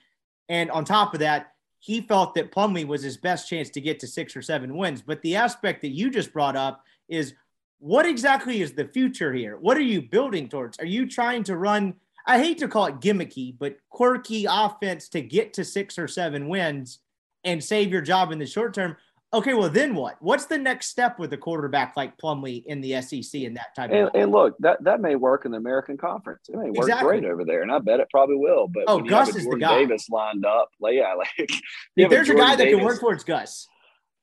[0.47, 3.99] And on top of that, he felt that Plumlee was his best chance to get
[4.01, 5.01] to six or seven wins.
[5.01, 7.33] But the aspect that you just brought up is
[7.79, 9.57] what exactly is the future here?
[9.57, 10.77] What are you building towards?
[10.77, 11.95] Are you trying to run
[12.25, 16.47] I hate to call it gimmicky, but quirky offense to get to six or seven
[16.47, 16.99] wins
[17.43, 18.95] and save your job in the short term.
[19.33, 20.17] Okay, well then what?
[20.19, 23.89] What's the next step with a quarterback like Plumlee in the SEC and that type
[23.91, 24.11] and, of?
[24.13, 26.49] And look, that that may work in the American Conference.
[26.49, 27.21] It may work exactly.
[27.21, 28.67] great over there, and I bet it probably will.
[28.67, 29.79] But oh, Gus is the guy.
[29.79, 31.49] Davis lined up, yeah, like
[31.95, 33.67] if there's a, a guy that Davis, can work for it's Gus.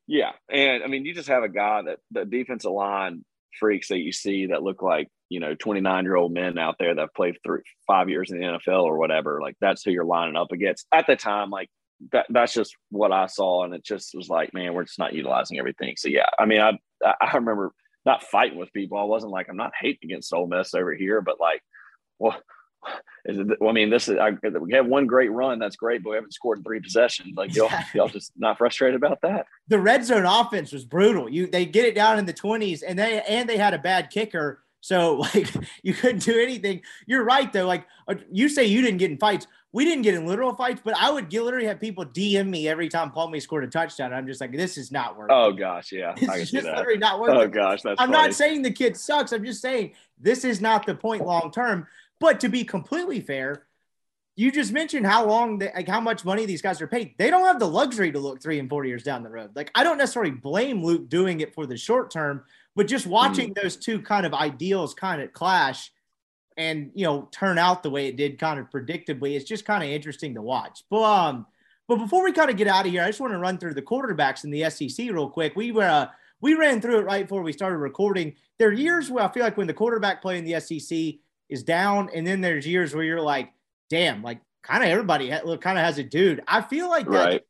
[0.07, 3.25] Yeah, and I mean, you just have a guy that the defensive line
[3.59, 6.95] freaks that you see that look like you know 29 year old men out there
[6.95, 9.41] that played through five years in the NFL or whatever.
[9.41, 11.51] Like that's who you're lining up against at the time.
[11.51, 11.69] Like
[12.13, 15.15] that that's just what I saw, and it just was like, man, we're just not
[15.15, 15.95] utilizing everything.
[15.97, 16.79] So yeah, I mean, I
[17.21, 17.73] I remember
[18.07, 18.99] not fighting with people.
[18.99, 21.63] I wasn't like I'm not hating against Ole Miss over here, but like,
[22.19, 22.41] well,
[23.25, 25.59] is it, well, I mean, this is I, we have one great run.
[25.59, 27.35] That's great, but we haven't scored in three possessions.
[27.37, 29.47] Like y'all, y'all just not frustrated about that.
[29.69, 31.29] The red zone offense was brutal.
[31.29, 34.11] You they get it down in the twenties, and they and they had a bad
[34.11, 34.63] kicker.
[34.81, 35.53] So like
[35.83, 36.83] you couldn't do anything.
[37.07, 37.67] You're right though.
[37.67, 39.47] Like uh, you say, you didn't get in fights.
[39.71, 42.89] We didn't get in literal fights, but I would literally have people DM me every
[42.89, 44.15] time Plumlee scored a touchdown.
[44.15, 45.37] I'm just like, this is not working.
[45.37, 47.37] Oh gosh, yeah, this I can just literally not working.
[47.37, 48.01] Oh gosh, that's.
[48.01, 48.29] I'm funny.
[48.29, 49.33] not saying the kid sucks.
[49.33, 51.87] I'm just saying this is not the point long term.
[52.21, 53.69] But to be completely fair,
[54.39, 57.15] you just mentioned how long, they, like how much money these guys are paid.
[57.19, 59.51] They don't have the luxury to look three and four years down the road.
[59.55, 62.45] Like I don't necessarily blame Luke doing it for the short term,
[62.79, 63.61] but just watching mm.
[63.61, 65.91] those two kind of ideals kind of clash,
[66.57, 69.35] and you know turn out the way it did kind of predictably.
[69.35, 70.85] It's just kind of interesting to watch.
[70.89, 71.47] But um,
[71.89, 73.75] but before we kind of get out of here, I just want to run through
[73.75, 75.57] the quarterbacks in the SEC real quick.
[75.57, 76.07] We were uh,
[76.41, 78.37] we ran through it right before we started recording.
[78.61, 81.15] There are years where I feel like when the quarterback play in the SEC
[81.49, 83.53] is down, and then there's years where you're like,
[83.91, 86.45] damn, like kind of everybody kind of has a dude.
[86.47, 87.43] I feel like that's right.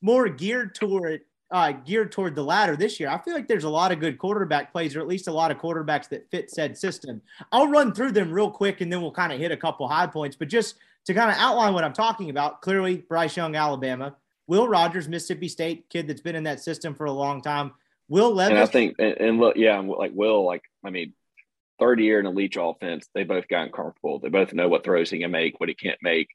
[0.00, 1.20] more geared toward
[1.50, 3.08] uh, geared toward the latter this year.
[3.08, 5.50] I feel like there's a lot of good quarterback plays, or at least a lot
[5.50, 7.20] of quarterbacks that fit said system.
[7.50, 10.06] I'll run through them real quick, and then we'll kind of hit a couple high
[10.06, 10.36] points.
[10.36, 10.76] But just
[11.06, 15.48] to kind of outline what I'm talking about, clearly Bryce Young, Alabama, Will Rogers, Mississippi
[15.48, 17.72] State, kid that's been in that system for a long time.
[18.08, 18.50] Will Levis.
[18.50, 21.14] And I think, and, and look, yeah, like Will, like I mean,
[21.78, 24.18] third year in a Leach offense, they both got comfortable.
[24.18, 26.28] They both know what throws he can make, what he can't make.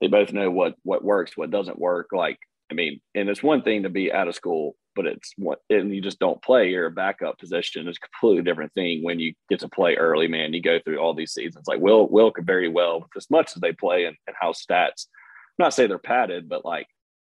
[0.00, 2.08] They both know what what works, what doesn't work.
[2.12, 2.38] Like
[2.70, 5.94] I mean, and it's one thing to be out of school, but it's what and
[5.94, 6.70] you just don't play.
[6.70, 7.88] You're a backup position.
[7.88, 10.28] It's a completely different thing when you get to play early.
[10.28, 11.66] Man, you go through all these seasons.
[11.66, 14.52] Like Will, Will could very well, with as much as they play and, and how
[14.52, 15.06] stats.
[15.58, 16.86] I'm not say they're padded, but like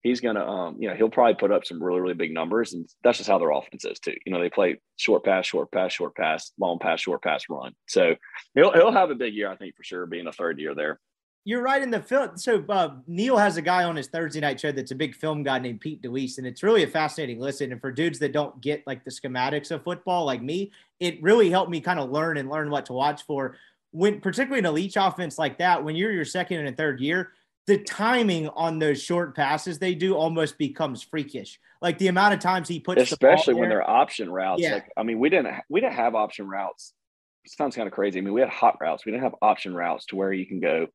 [0.03, 2.87] he's gonna um you know he'll probably put up some really really big numbers and
[3.03, 5.93] that's just how their offense is too you know they play short pass short pass
[5.93, 8.15] short pass long pass short pass run so
[8.53, 10.99] he'll, he'll have a big year i think for sure being a third year there
[11.45, 12.37] you're right in the film.
[12.37, 15.43] So uh, Neal has a guy on his Thursday night show that's a big film
[15.43, 17.71] guy named Pete DeWeese, and it's really a fascinating listen.
[17.71, 21.49] And for dudes that don't get like the schematics of football, like me, it really
[21.49, 23.57] helped me kind of learn and learn what to watch for.
[23.91, 27.31] When particularly in a Leach offense like that, when you're your second and third year,
[27.67, 31.59] the timing on those short passes they do almost becomes freakish.
[31.81, 34.61] Like the amount of times he puts, especially the when they're option routes.
[34.61, 34.75] Yeah.
[34.75, 36.93] Like I mean, we didn't we didn't have option routes.
[37.43, 38.19] It sounds kind of crazy.
[38.19, 39.05] I mean, we had hot routes.
[39.05, 40.87] We didn't have option routes to where you can go.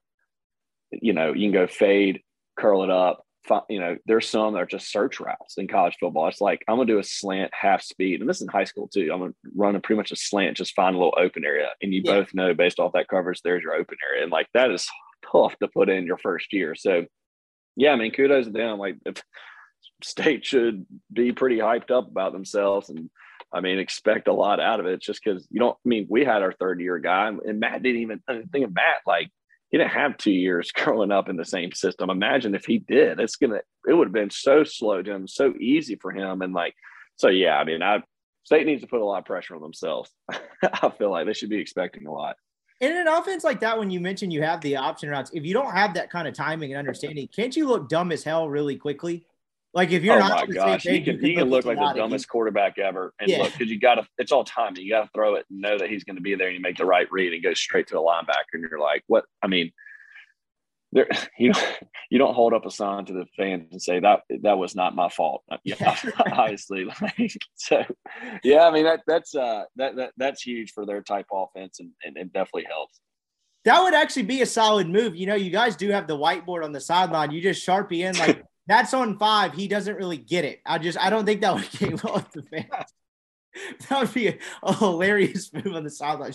[0.90, 2.22] You know, you can go fade,
[2.56, 3.24] curl it up.
[3.70, 6.28] You know, there's some that are just search routes in college football.
[6.28, 8.88] It's like I'm gonna do a slant half speed, and this is in high school
[8.88, 9.10] too.
[9.12, 11.94] I'm gonna run a pretty much a slant, just find a little open area, and
[11.94, 12.12] you yeah.
[12.12, 14.86] both know based off that coverage, there's your open area, and like that is
[15.32, 16.74] tough to put in your first year.
[16.74, 17.06] So,
[17.74, 18.78] yeah, I mean, kudos to them.
[18.78, 19.22] Like, if
[20.02, 23.10] state should be pretty hyped up about themselves and
[23.52, 25.76] I mean, expect a lot out of it just because you don't.
[25.84, 28.20] I mean, we had our third year guy, and Matt didn't even
[28.52, 28.98] think of Matt.
[29.06, 29.30] Like,
[29.70, 32.10] he didn't have two years growing up in the same system.
[32.10, 33.20] Imagine if he did.
[33.20, 33.60] It's gonna.
[33.86, 36.74] It would have been so slow to him, so easy for him, and like,
[37.16, 37.58] so yeah.
[37.58, 38.02] I mean, I
[38.44, 40.10] state needs to put a lot of pressure on themselves.
[40.30, 42.36] I feel like they should be expecting a lot
[42.80, 45.52] in an offense like that, when you mention you have the option routes, if you
[45.52, 48.76] don't have that kind of timing and understanding, can't you look dumb as hell really
[48.76, 49.26] quickly?
[49.74, 52.28] Like if you're oh not, my gosh, he can, he can look like the dumbest
[52.28, 53.12] quarterback ever.
[53.20, 53.42] And yeah.
[53.42, 54.82] look, because you got to, it's all timing.
[54.82, 56.62] You got to throw it and know that he's going to be there, and you
[56.62, 59.24] make the right read and go straight to the linebacker, and you're like, what?
[59.42, 59.70] I mean,
[60.92, 61.06] there
[61.38, 61.52] you
[62.10, 64.94] you don't hold up a sign to the fans and say that that was not
[64.94, 65.42] my fault.
[65.64, 65.96] Yeah,
[66.32, 66.86] obviously.
[67.00, 67.84] Like, so,
[68.42, 71.90] yeah, I mean that that's uh that, that that's huge for their type offense, and,
[72.02, 73.00] and it definitely helps.
[73.64, 75.14] That would actually be a solid move.
[75.14, 77.32] You know, you guys do have the whiteboard on the sideline.
[77.32, 79.54] You just sharpie in like that's on five.
[79.54, 80.60] He doesn't really get it.
[80.64, 82.66] I just I don't think that would get well with the fans.
[83.88, 84.28] That would be
[84.62, 86.32] a, hilarious move on the sideline.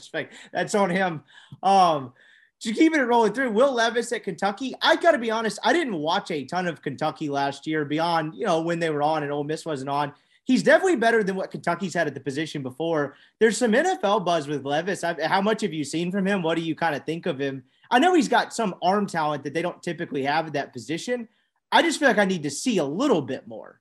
[0.51, 1.23] That's on him.
[1.61, 2.11] Um,
[2.59, 3.51] just keeping it rolling through.
[3.51, 4.73] Will Levis at Kentucky.
[4.81, 8.35] I got to be honest, I didn't watch a ton of Kentucky last year beyond,
[8.35, 10.11] you know, when they were on and Ole Miss wasn't on.
[10.43, 13.15] He's definitely better than what Kentucky's had at the position before.
[13.39, 15.03] There's some NFL buzz with Levis.
[15.03, 16.41] How much have you seen from him?
[16.41, 17.63] What do you kind of think of him?
[17.89, 21.29] I know he's got some arm talent that they don't typically have at that position.
[21.73, 23.79] I just feel like I need to see a little bit more.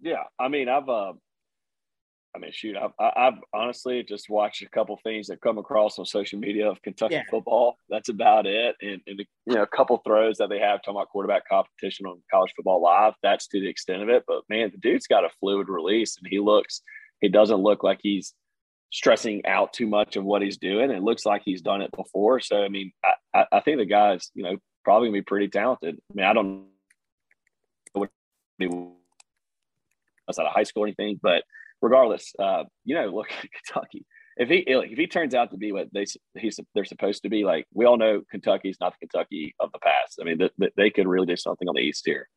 [0.00, 1.12] Yeah, I mean, I've uh,
[2.34, 6.04] I mean, shoot, I've, I've honestly just watched a couple things that come across on
[6.04, 7.22] social media of Kentucky yeah.
[7.30, 7.78] football.
[7.88, 8.74] That's about it.
[8.82, 12.06] And, and the, you know, a couple throws that they have talking about quarterback competition
[12.06, 13.14] on college football live.
[13.22, 14.24] That's to the extent of it.
[14.26, 16.82] But man, the dude's got a fluid release and he looks,
[17.20, 18.34] he doesn't look like he's
[18.90, 20.90] stressing out too much of what he's doing.
[20.90, 22.40] It looks like he's done it before.
[22.40, 22.92] So, I mean,
[23.32, 26.00] I, I think the guy's, you know, probably gonna be pretty talented.
[26.10, 26.66] I mean, I don't
[28.58, 31.44] know what he was out of high school or anything, but
[31.80, 34.04] regardless, uh, you know, look Kentucky.
[34.36, 37.44] If he if he turns out to be what they he's they're supposed to be,
[37.44, 40.18] like we all know, Kentucky's not the Kentucky of the past.
[40.20, 42.28] I mean, th- they could really do something on the East here.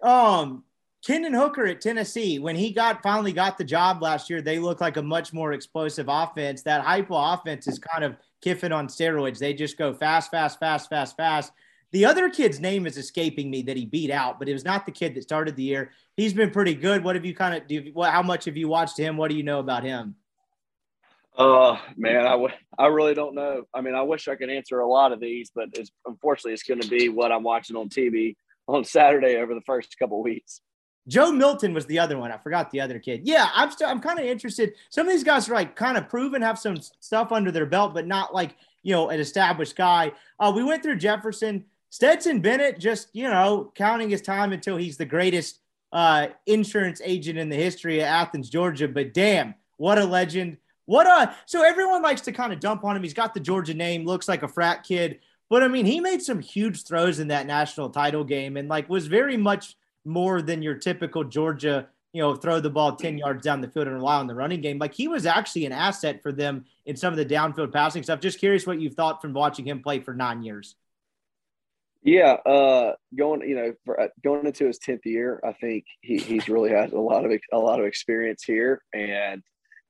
[0.00, 0.62] Um,
[1.06, 4.80] Hendon Hooker at Tennessee, when he got finally got the job last year, they look
[4.80, 6.62] like a much more explosive offense.
[6.62, 9.38] That Heupel offense is kind of Kiffin on steroids.
[9.38, 11.52] They just go fast, fast, fast, fast, fast.
[11.92, 14.86] The other kid's name is escaping me that he beat out, but it was not
[14.86, 15.92] the kid that started the year.
[16.16, 17.04] He's been pretty good.
[17.04, 17.90] What have you kind of do?
[17.92, 19.18] What, how much have you watched him?
[19.18, 20.16] What do you know about him?
[21.36, 23.64] Oh man, I, w- I really don't know.
[23.74, 26.62] I mean, I wish I could answer a lot of these, but it's unfortunately it's
[26.62, 28.36] going to be what I'm watching on TV
[28.68, 30.60] on Saturday over the first couple weeks.
[31.08, 32.30] Joe Milton was the other one.
[32.30, 33.22] I forgot the other kid.
[33.24, 34.74] Yeah, I'm still I'm kind of interested.
[34.90, 37.92] Some of these guys are like kind of proven, have some stuff under their belt,
[37.92, 40.12] but not like you know, an established guy.
[40.38, 41.64] Uh, we went through Jefferson.
[41.92, 45.60] Stetson Bennett, just, you know, counting his time until he's the greatest
[45.92, 48.88] uh, insurance agent in the history of Athens, Georgia.
[48.88, 50.56] But damn, what a legend.
[50.86, 53.02] What a so everyone likes to kind of dump on him.
[53.02, 55.20] He's got the Georgia name, looks like a frat kid.
[55.50, 58.88] But I mean, he made some huge throws in that national title game and like
[58.88, 59.76] was very much
[60.06, 63.86] more than your typical Georgia, you know, throw the ball 10 yards down the field
[63.86, 64.78] and rely on the running game.
[64.78, 68.20] Like he was actually an asset for them in some of the downfield passing stuff.
[68.20, 70.74] Just curious what you've thought from watching him play for nine years.
[72.04, 76.18] Yeah, uh, going you know for, uh, going into his tenth year, I think he
[76.18, 79.42] he's really had a lot of a lot of experience here, and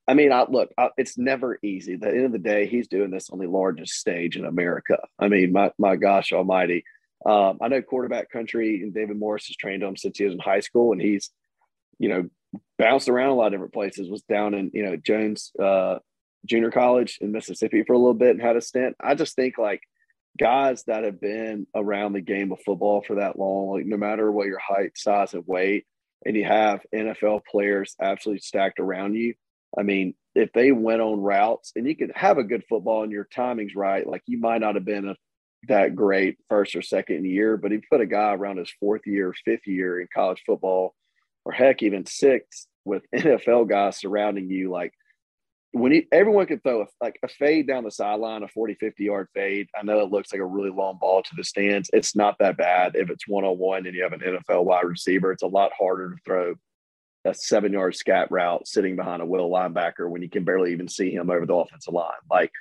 [0.07, 1.95] I mean, I look, I, it's never easy.
[1.95, 4.99] At the end of the day, he's doing this on the largest stage in America.
[5.19, 6.85] I mean, my my gosh Almighty.
[7.25, 10.41] Um, I know quarterback country, and David Morris has trained him since he was in
[10.41, 11.31] high school, and he's
[11.99, 12.29] you know
[12.79, 14.11] bounced around a lot of different places.
[14.11, 15.99] Was down in you know Jones uh,
[16.45, 18.97] Junior College in Mississippi for a little bit and had a stint.
[19.01, 19.81] I just think like
[20.39, 24.31] guys that have been around the game of football for that long, like no matter
[24.31, 25.87] what your height, size, and weight,
[26.25, 29.35] and you have NFL players absolutely stacked around you.
[29.77, 33.13] I mean, if they went on routes and you could have a good football and
[33.13, 35.17] your timing's right, like you might not have been a,
[35.69, 39.03] that great first or second year, but if you put a guy around his fourth
[39.07, 40.95] year, fifth year in college football,
[41.45, 44.93] or heck, even sixth with NFL guys surrounding you, like
[45.73, 49.05] when he, everyone could throw a, like a fade down the sideline, a 40, 50
[49.05, 49.69] yard fade.
[49.79, 51.91] I know it looks like a really long ball to the stands.
[51.93, 54.85] It's not that bad if it's one on one and you have an NFL wide
[54.85, 55.33] receiver.
[55.33, 56.55] It's a lot harder to throw
[57.25, 60.89] a seven yard scat route sitting behind a will linebacker when you can barely even
[60.89, 62.11] see him over the offensive line.
[62.31, 62.53] Like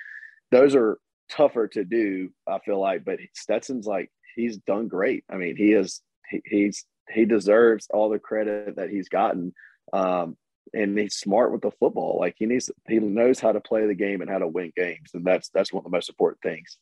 [0.50, 0.98] those are
[1.30, 3.04] tougher to do, I feel like.
[3.04, 5.24] But Stetson's like, he's done great.
[5.30, 6.00] I mean, he is,
[6.30, 9.52] he, he's, he deserves all the credit that he's gotten.
[9.92, 10.36] Um,
[10.74, 12.18] and he's smart with the football.
[12.18, 15.10] Like he needs, he knows how to play the game and how to win games,
[15.14, 16.78] and that's that's one of the most important things.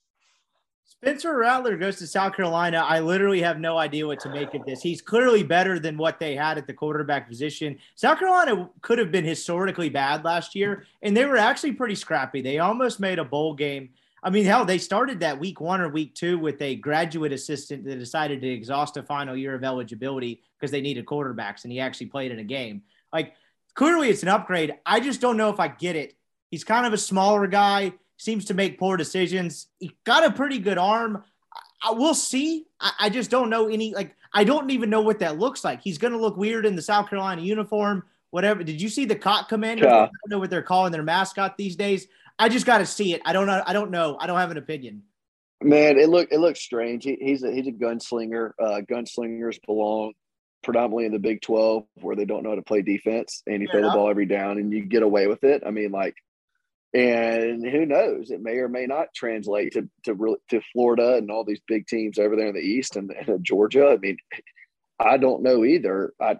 [0.90, 2.84] Spencer Rattler goes to South Carolina.
[2.86, 4.82] I literally have no idea what to make of this.
[4.82, 7.78] He's clearly better than what they had at the quarterback position.
[7.94, 12.42] South Carolina could have been historically bad last year, and they were actually pretty scrappy.
[12.42, 13.90] They almost made a bowl game.
[14.22, 17.84] I mean, hell, they started that week one or week two with a graduate assistant
[17.84, 21.80] that decided to exhaust a final year of eligibility because they needed quarterbacks, and he
[21.80, 22.82] actually played in a game.
[23.12, 23.34] Like
[23.80, 24.74] clearly it's an upgrade.
[24.84, 26.14] I just don't know if I get it.
[26.50, 29.68] He's kind of a smaller guy, seems to make poor decisions.
[29.78, 31.24] He got a pretty good arm.
[31.82, 32.66] I, I will see.
[32.78, 35.80] I, I, just don't know any, like, I don't even know what that looks like.
[35.80, 38.02] He's going to look weird in the South Carolina uniform,
[38.32, 38.62] whatever.
[38.62, 39.86] Did you see the Cot Commanders?
[39.86, 39.94] Yeah.
[39.94, 42.06] I don't know what they're calling their mascot these days.
[42.38, 43.22] I just got to see it.
[43.24, 43.62] I don't know.
[43.66, 44.18] I don't know.
[44.20, 45.04] I don't have an opinion.
[45.62, 47.04] Man, it look it looks strange.
[47.04, 48.52] He, he's a he's a gunslinger.
[48.58, 50.12] Uh, gunslingers belong
[50.62, 53.68] predominantly in the Big 12 where they don't know how to play defense and you
[53.70, 55.62] throw the ball every down and you get away with it.
[55.66, 56.14] I mean, like,
[56.92, 58.30] and who knows?
[58.30, 61.86] It may or may not translate to to really to Florida and all these big
[61.86, 63.90] teams over there in the East and, and Georgia.
[63.92, 64.16] I mean,
[64.98, 66.12] I don't know either.
[66.20, 66.38] I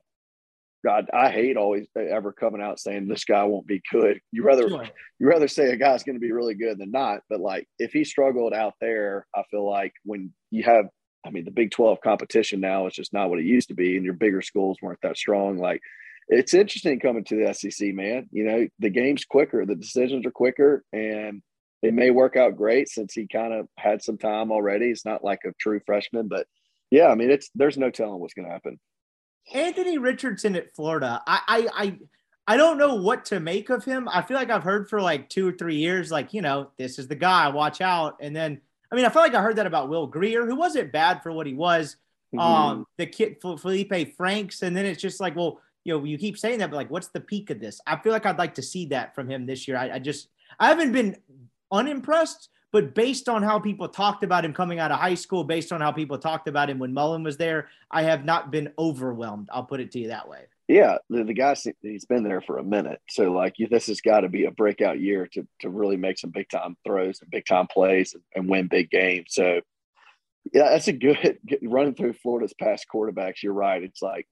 [0.84, 4.20] God, I hate always ever coming out saying this guy won't be good.
[4.32, 4.88] You rather sure.
[5.18, 7.20] you rather say a guy's going to be really good than not.
[7.28, 10.86] But like if he struggled out there, I feel like when you have
[11.24, 13.96] I mean, the Big 12 competition now is just not what it used to be,
[13.96, 15.58] and your bigger schools weren't that strong.
[15.58, 15.82] Like,
[16.28, 18.28] it's interesting coming to the SEC, man.
[18.30, 21.42] You know, the game's quicker, the decisions are quicker, and
[21.82, 24.86] it may work out great since he kind of had some time already.
[24.86, 26.46] It's not like a true freshman, but
[26.90, 28.78] yeah, I mean, it's there's no telling what's going to happen.
[29.52, 31.98] Anthony Richardson at Florida, I, I, I,
[32.46, 34.08] I don't know what to make of him.
[34.08, 36.98] I feel like I've heard for like two or three years, like you know, this
[36.98, 38.60] is the guy, watch out, and then
[38.91, 41.32] I mean, I feel like I heard that about Will Grier, who wasn't bad for
[41.32, 41.97] what he was.
[42.34, 42.41] Mm-hmm.
[42.41, 46.38] Um, the kid Felipe Franks, and then it's just like, well, you know, you keep
[46.38, 47.80] saying that, but like, what's the peak of this?
[47.86, 49.76] I feel like I'd like to see that from him this year.
[49.76, 50.28] I, I just,
[50.59, 51.16] I haven't been
[51.72, 55.72] unimpressed, but based on how people talked about him coming out of high school, based
[55.72, 59.49] on how people talked about him when Mullen was there, I have not been overwhelmed.
[59.53, 60.45] I'll put it to you that way.
[60.70, 64.00] Yeah, the, the guy he's been there for a minute, so like you, this has
[64.00, 67.28] got to be a breakout year to to really make some big time throws and
[67.28, 69.30] big time plays and, and win big games.
[69.30, 69.62] So
[70.52, 73.42] yeah, that's a good running through Florida's past quarterbacks.
[73.42, 73.82] You're right.
[73.82, 74.28] It's like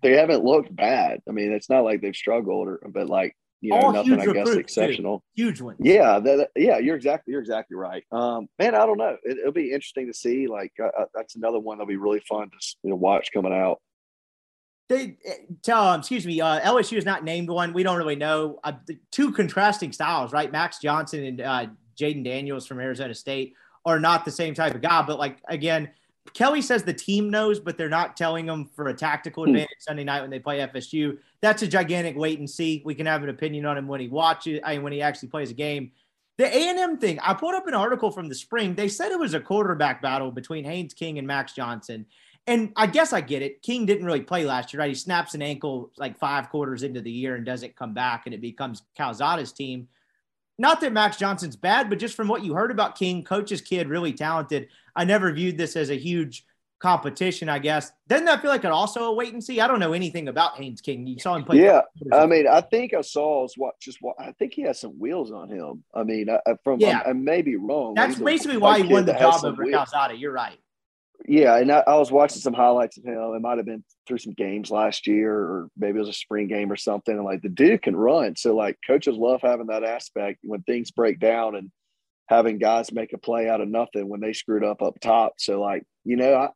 [0.00, 1.22] they haven't looked bad.
[1.28, 4.26] I mean, it's not like they've struggled, or but like you know, All nothing I
[4.26, 5.24] guess exceptional.
[5.36, 5.42] Too.
[5.42, 5.78] Huge ones.
[5.82, 8.04] Yeah, that, yeah, you're exactly you're exactly right.
[8.12, 9.16] Um, man, I don't know.
[9.24, 10.46] It, will be interesting to see.
[10.46, 13.52] Like uh, uh, that's another one that'll be really fun to you know, watch coming
[13.52, 13.80] out.
[14.88, 15.16] They
[15.62, 17.74] tell, um, excuse me, uh, LSU is not named one.
[17.74, 18.58] We don't really know.
[18.64, 18.72] Uh,
[19.10, 20.50] two contrasting styles, right?
[20.50, 21.66] Max Johnson and uh,
[21.98, 25.02] Jayden Daniels from Arizona State are not the same type of guy.
[25.02, 25.90] But like again,
[26.32, 29.50] Kelly says the team knows, but they're not telling them for a tactical hmm.
[29.50, 31.18] advantage Sunday night when they play FSU.
[31.40, 32.82] That's a gigantic wait and see.
[32.84, 35.28] We can have an opinion on him when he watches, I mean, when he actually
[35.28, 35.92] plays a game.
[36.36, 38.74] The A&M thing, I pulled up an article from the spring.
[38.74, 42.06] They said it was a quarterback battle between Haynes King and Max Johnson.
[42.48, 43.60] And I guess I get it.
[43.60, 44.88] King didn't really play last year, right?
[44.88, 48.34] He snaps an ankle like five quarters into the year and doesn't come back, and
[48.34, 49.86] it becomes Calzada's team.
[50.58, 53.88] Not that Max Johnson's bad, but just from what you heard about King, coach's kid,
[53.88, 54.68] really talented.
[54.96, 56.46] I never viewed this as a huge
[56.78, 57.92] competition, I guess.
[58.08, 59.60] Doesn't that feel like it also a wait and see?
[59.60, 61.06] I don't know anything about Haynes King.
[61.06, 61.62] You saw him play.
[61.62, 61.82] Yeah,
[62.12, 64.98] I mean, I think I saw is what just what I think he has some
[64.98, 65.84] wheels on him.
[65.94, 67.02] I mean, I, from Yeah.
[67.04, 67.94] I, I may be wrong.
[67.94, 69.90] That's He's a basically white why he won the job over wheels.
[69.90, 70.16] Calzada.
[70.16, 70.58] You're right.
[71.26, 73.18] Yeah, and I, I was watching some highlights of him.
[73.34, 76.46] It might have been through some games last year, or maybe it was a spring
[76.46, 77.14] game or something.
[77.14, 80.90] And like the dude can run, so like coaches love having that aspect when things
[80.90, 81.70] break down and
[82.28, 85.34] having guys make a play out of nothing when they screwed up up top.
[85.38, 86.48] So like you know, I,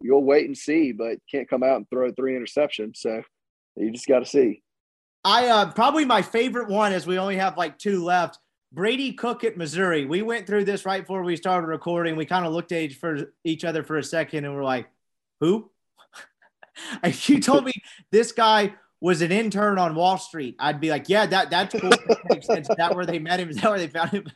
[0.00, 2.96] you'll wait and see, but can't come out and throw three interceptions.
[2.96, 3.22] So
[3.76, 4.62] you just got to see.
[5.24, 8.38] I uh, probably my favorite one, is we only have like two left.
[8.74, 10.04] Brady Cook at Missouri.
[10.04, 12.16] We went through this right before we started recording.
[12.16, 12.90] We kind of looked at
[13.44, 14.88] each other for a second, and we're like,
[15.40, 15.70] "Who?"
[17.04, 17.72] if you told me
[18.10, 21.90] this guy was an intern on Wall Street, I'd be like, "Yeah, that that's cool.
[21.90, 22.68] That makes sense.
[22.68, 23.48] Is that where they met him?
[23.48, 24.26] Is that where they found him?"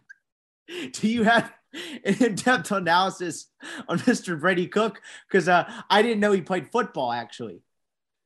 [0.93, 3.47] Do you have an in-depth analysis
[3.89, 4.39] on Mr.
[4.39, 5.03] Brady Cook?
[5.29, 7.11] Because uh, I didn't know he played football.
[7.11, 7.63] Actually,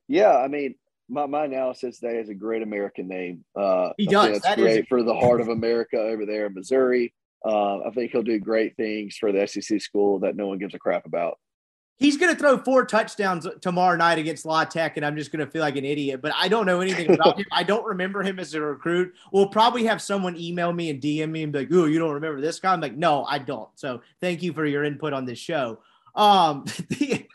[0.07, 0.75] Yeah, I mean,
[1.09, 3.43] my, my analysis today is a great American name.
[3.55, 4.33] Uh, He does.
[4.41, 7.13] That's That is- great for the heart of America over there in Missouri.
[7.45, 10.73] Uh, I think he'll do great things for the SEC school that no one gives
[10.75, 11.39] a crap about.
[11.97, 15.45] He's going to throw four touchdowns tomorrow night against La Tech, and I'm just going
[15.45, 16.21] to feel like an idiot.
[16.21, 17.45] But I don't know anything about him.
[17.51, 19.13] I don't remember him as a recruit.
[19.31, 22.13] We'll probably have someone email me and DM me and be like, "Oh, you don't
[22.13, 25.25] remember this guy?" I'm like, "No, I don't." So thank you for your input on
[25.25, 25.79] this show.
[26.15, 27.27] Um, the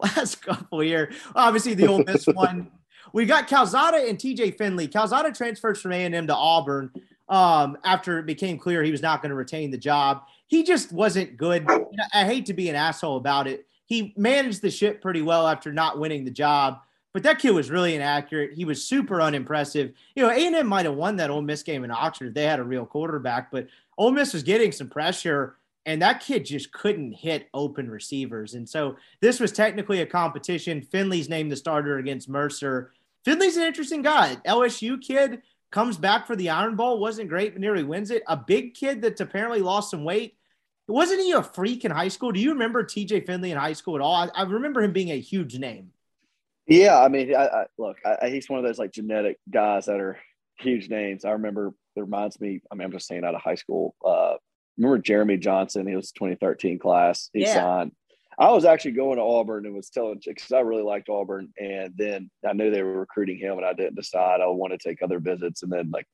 [0.00, 2.70] last couple here, obviously the Ole Miss one.
[3.12, 4.88] We got Calzada and TJ Finley.
[4.88, 6.90] Calzada transfers from A&M to Auburn
[7.28, 10.22] um, after it became clear he was not going to retain the job.
[10.46, 11.66] He just wasn't good.
[12.12, 13.66] I hate to be an asshole about it.
[13.86, 16.80] He managed the ship pretty well after not winning the job,
[17.12, 18.52] but that kid was really inaccurate.
[18.52, 19.92] He was super unimpressive.
[20.14, 22.60] You know, A&M might have won that Ole Miss game in Oxford if they had
[22.60, 25.56] a real quarterback, but Ole Miss was getting some pressure,
[25.86, 28.54] and that kid just couldn't hit open receivers.
[28.54, 30.82] And so this was technically a competition.
[30.82, 32.92] Finley's named the starter against Mercer.
[33.24, 34.36] Finley's an interesting guy.
[34.46, 38.22] LSU kid comes back for the Iron Bowl, wasn't great, but nearly wins it.
[38.26, 40.36] A big kid that's apparently lost some weight.
[40.86, 42.32] Wasn't he a freak in high school?
[42.32, 44.14] Do you remember TJ Finley in high school at all?
[44.14, 45.90] I, I remember him being a huge name.
[46.66, 47.96] Yeah, I mean, I, I, look,
[48.26, 50.18] he's one of those like genetic guys that are
[50.58, 51.24] huge names.
[51.24, 52.60] I remember it reminds me.
[52.70, 53.94] I mean, I'm just saying out of high school.
[54.04, 54.34] Uh,
[54.76, 55.86] remember Jeremy Johnson?
[55.86, 57.28] He was 2013 class.
[57.32, 57.54] He Yeah.
[57.54, 57.92] signed.
[58.38, 61.92] I was actually going to Auburn and was telling because I really liked Auburn, and
[61.96, 65.02] then I knew they were recruiting him, and I didn't decide I want to take
[65.02, 66.06] other visits, and then like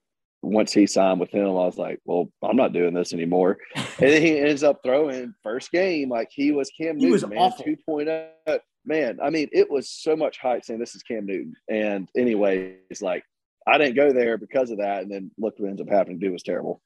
[0.45, 3.59] once he signed with him, I was like, well, I'm not doing this anymore.
[3.77, 7.27] and then he ends up throwing first game like he was Cam He Newton, was
[7.27, 7.65] man, awful.
[7.65, 8.61] 2.0.
[8.87, 11.55] Man, I mean, it was so much hype saying this is Cam Newton.
[11.71, 13.25] And anyway, it's like
[13.67, 15.03] I didn't go there because of that.
[15.03, 16.19] And then look what ends up happening.
[16.19, 16.83] Dude was terrible.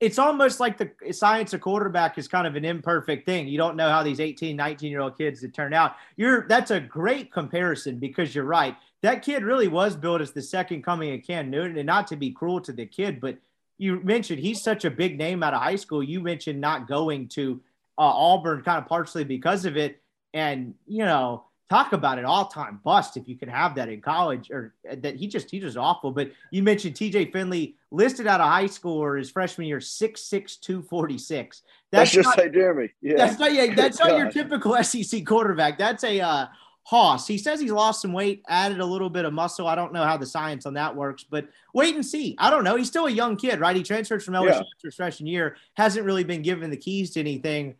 [0.00, 3.48] It's almost like the science of quarterback is kind of an imperfect thing.
[3.48, 5.96] You don't know how these 18, 19 year old kids would turn out.
[6.16, 8.76] You're that's a great comparison because you're right.
[9.02, 12.16] That kid really was built as the second coming of Cam Newton, and not to
[12.16, 13.38] be cruel to the kid, but
[13.78, 16.02] you mentioned he's such a big name out of high school.
[16.02, 17.60] You mentioned not going to
[17.96, 20.02] uh, Auburn kind of partially because of it.
[20.34, 24.00] And, you know, talk about an all time bust if you can have that in
[24.00, 26.10] college or uh, that he just, he just awful.
[26.10, 30.60] But you mentioned TJ Finley listed out of high school or his freshman year, 6'6,
[30.60, 31.62] 246.
[31.90, 32.90] That's, just not, Jeremy.
[33.00, 33.16] Yeah.
[33.16, 35.78] that's not, yeah, that's not your typical SEC quarterback.
[35.78, 36.46] That's a, uh,
[36.88, 37.26] Hoss.
[37.26, 39.66] He says he's lost some weight, added a little bit of muscle.
[39.66, 42.34] I don't know how the science on that works, but wait and see.
[42.38, 42.76] I don't know.
[42.76, 43.76] He's still a young kid, right?
[43.76, 44.60] He transferred from LSU Yeah.
[44.60, 47.74] after his freshman year, hasn't really been given the keys to anything.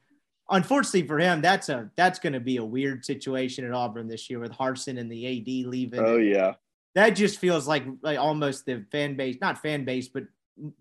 [0.51, 4.31] Unfortunately for him, that's a that's going to be a weird situation at Auburn this
[4.31, 6.01] year with Harsin and the AD leaving.
[6.01, 6.55] Oh, yeah.
[6.95, 10.25] That just feels like like almost the fan base, not fan base, but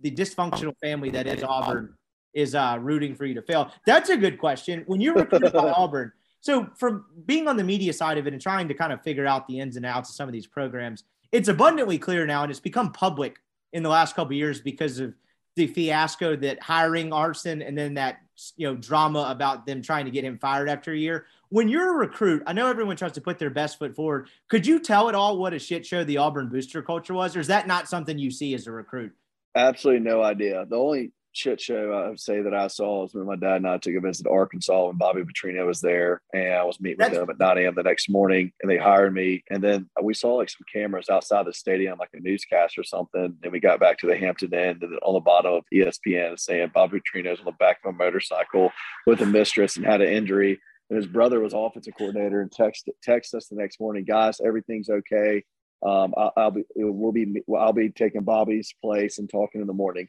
[0.01, 1.93] the dysfunctional family that is Auburn
[2.33, 3.71] is uh, rooting for you to fail.
[3.85, 4.83] That's a good question.
[4.87, 8.41] When you're recruited by Auburn, so from being on the media side of it and
[8.41, 11.03] trying to kind of figure out the ins and outs of some of these programs,
[11.31, 13.37] it's abundantly clear now, and it's become public
[13.73, 15.13] in the last couple of years because of
[15.57, 18.19] the fiasco that hiring Harsin and then that
[18.55, 21.25] you know drama about them trying to get him fired after a year.
[21.49, 24.29] When you're a recruit, I know everyone tries to put their best foot forward.
[24.47, 27.39] Could you tell at all what a shit show the Auburn booster culture was, or
[27.39, 29.13] is that not something you see as a recruit?
[29.55, 30.65] Absolutely no idea.
[30.69, 33.67] The only shit show I would say that I saw was when my dad and
[33.67, 36.97] I took a visit to Arkansas when Bobby Petrino was there, and I was meeting
[36.97, 37.75] with That's- them at 9 a.m.
[37.75, 39.43] the next morning, and they hired me.
[39.49, 43.37] And then we saw like some cameras outside the stadium, like a newscast or something.
[43.43, 46.71] And we got back to the Hampton Inn, and on the bottom of ESPN saying
[46.73, 48.71] Bobby Petrino's on the back of a motorcycle
[49.05, 50.59] with a mistress and had an injury.
[50.89, 54.89] And his brother was offensive coordinator and text text us the next morning, guys, everything's
[54.89, 55.43] okay.
[55.85, 59.73] Um, I'll, I'll be we'll be I'll be taking Bobby's place and talking in the
[59.73, 60.07] morning.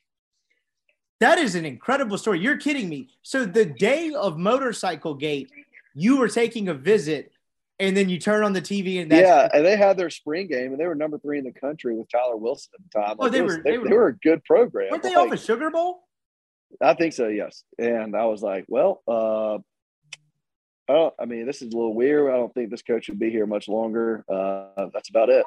[1.20, 2.40] That is an incredible story.
[2.40, 3.08] You're kidding me.
[3.22, 5.50] So the day of motorcycle gate,
[5.94, 7.32] you were taking a visit
[7.80, 10.48] and then you turn on the TV and that's yeah, and they had their spring
[10.48, 13.16] game, and they were number three in the country with Tyler Wilson at the time.
[13.20, 14.90] Oh, they was- were- they, they were- they were a good program.
[14.90, 16.00] weren't they Like, off a Sugar Bowl?
[16.80, 17.62] I think so, yes.
[17.78, 19.54] And I was like, well, uh,
[20.90, 21.14] I don't.
[21.20, 22.30] I mean, this is a little weird.
[22.32, 24.24] I don't think this coach would be here much longer.
[24.28, 25.44] Uh, that's about it.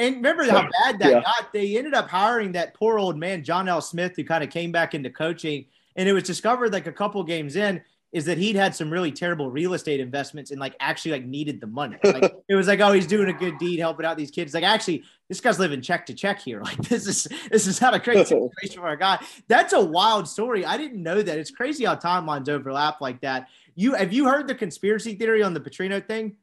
[0.00, 1.20] And remember how bad that Yeah.
[1.20, 1.52] got?
[1.52, 3.82] They ended up hiring that poor old man, John L.
[3.82, 5.66] Smith, who kind of came back into coaching.
[5.94, 7.82] And it was discovered like a couple games in
[8.12, 11.60] is that he'd had some really terrible real estate investments and like actually like needed
[11.60, 11.96] the money.
[12.04, 14.54] Like it was like, oh, he's doing a good deed helping out these kids.
[14.54, 16.62] Like actually, this guy's living check to check here.
[16.64, 19.22] Like this is this is not a great situation for a guy.
[19.48, 20.64] That's a wild story.
[20.64, 21.38] I didn't know that.
[21.38, 23.48] It's crazy how timelines overlap like that.
[23.74, 26.36] You have you heard the conspiracy theory on the Petrino thing?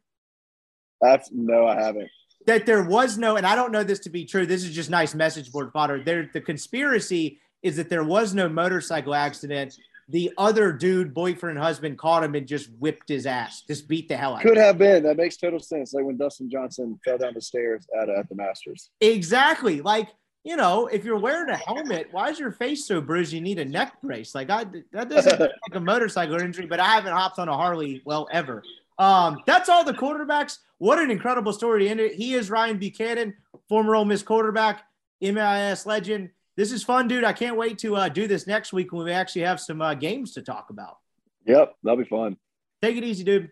[1.01, 2.09] That's no, I haven't.
[2.47, 4.45] That there was no, and I don't know this to be true.
[4.45, 6.01] This is just nice message board fodder.
[6.03, 9.77] There, the conspiracy is that there was no motorcycle accident.
[10.09, 14.15] The other dude, boyfriend, husband, caught him and just whipped his ass, just beat the
[14.15, 14.37] hell out.
[14.37, 14.49] of him.
[14.49, 15.03] Could have been.
[15.03, 15.93] That makes total sense.
[15.93, 18.89] Like when Dustin Johnson fell down the stairs at at the Masters.
[19.01, 19.81] Exactly.
[19.81, 20.07] Like
[20.45, 23.33] you know, if you're wearing a helmet, why is your face so bruised?
[23.33, 24.33] You need a neck brace.
[24.33, 27.53] Like I, that doesn't look like a motorcycle injury, but I haven't hopped on a
[27.53, 28.63] Harley well ever.
[28.97, 30.57] Um, that's all the quarterbacks.
[30.79, 32.13] What an incredible story to end it.
[32.13, 33.33] He is Ryan Buchanan,
[33.67, 34.83] former Ole Miss quarterback,
[35.21, 36.29] MIS legend.
[36.55, 37.23] This is fun, dude.
[37.23, 39.93] I can't wait to uh, do this next week when we actually have some uh,
[39.93, 40.97] games to talk about.
[41.45, 42.37] Yep, that'll be fun.
[42.81, 43.51] Take it easy, dude.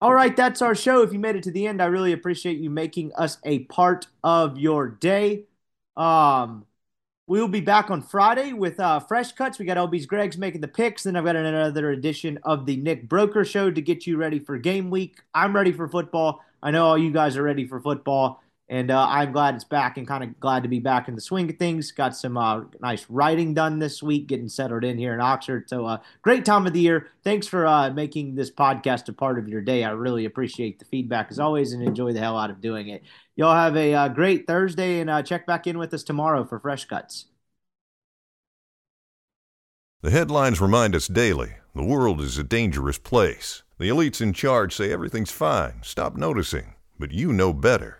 [0.00, 1.02] All right, that's our show.
[1.02, 4.06] If you made it to the end, I really appreciate you making us a part
[4.24, 5.44] of your day.
[5.96, 6.64] Um,
[7.30, 9.56] we will be back on Friday with uh, fresh cuts.
[9.56, 11.04] We got LB's Greg's making the picks.
[11.04, 14.58] Then I've got another edition of the Nick Broker Show to get you ready for
[14.58, 15.18] game week.
[15.32, 16.42] I'm ready for football.
[16.60, 19.98] I know all you guys are ready for football, and uh, I'm glad it's back
[19.98, 21.90] and kind of glad to be back in the swing of things.
[21.90, 25.68] Got some uh, nice writing done this week, getting settled in here in Oxford.
[25.68, 27.08] So, uh, great time of the year.
[27.24, 29.82] Thanks for uh, making this podcast a part of your day.
[29.82, 33.02] I really appreciate the feedback as always and enjoy the hell out of doing it.
[33.34, 36.60] Y'all have a uh, great Thursday and uh, check back in with us tomorrow for
[36.60, 37.26] fresh cuts.
[40.02, 43.64] The headlines remind us daily the world is a dangerous place.
[43.78, 46.74] The elites in charge say everything's fine, stop noticing.
[47.00, 47.99] But you know better.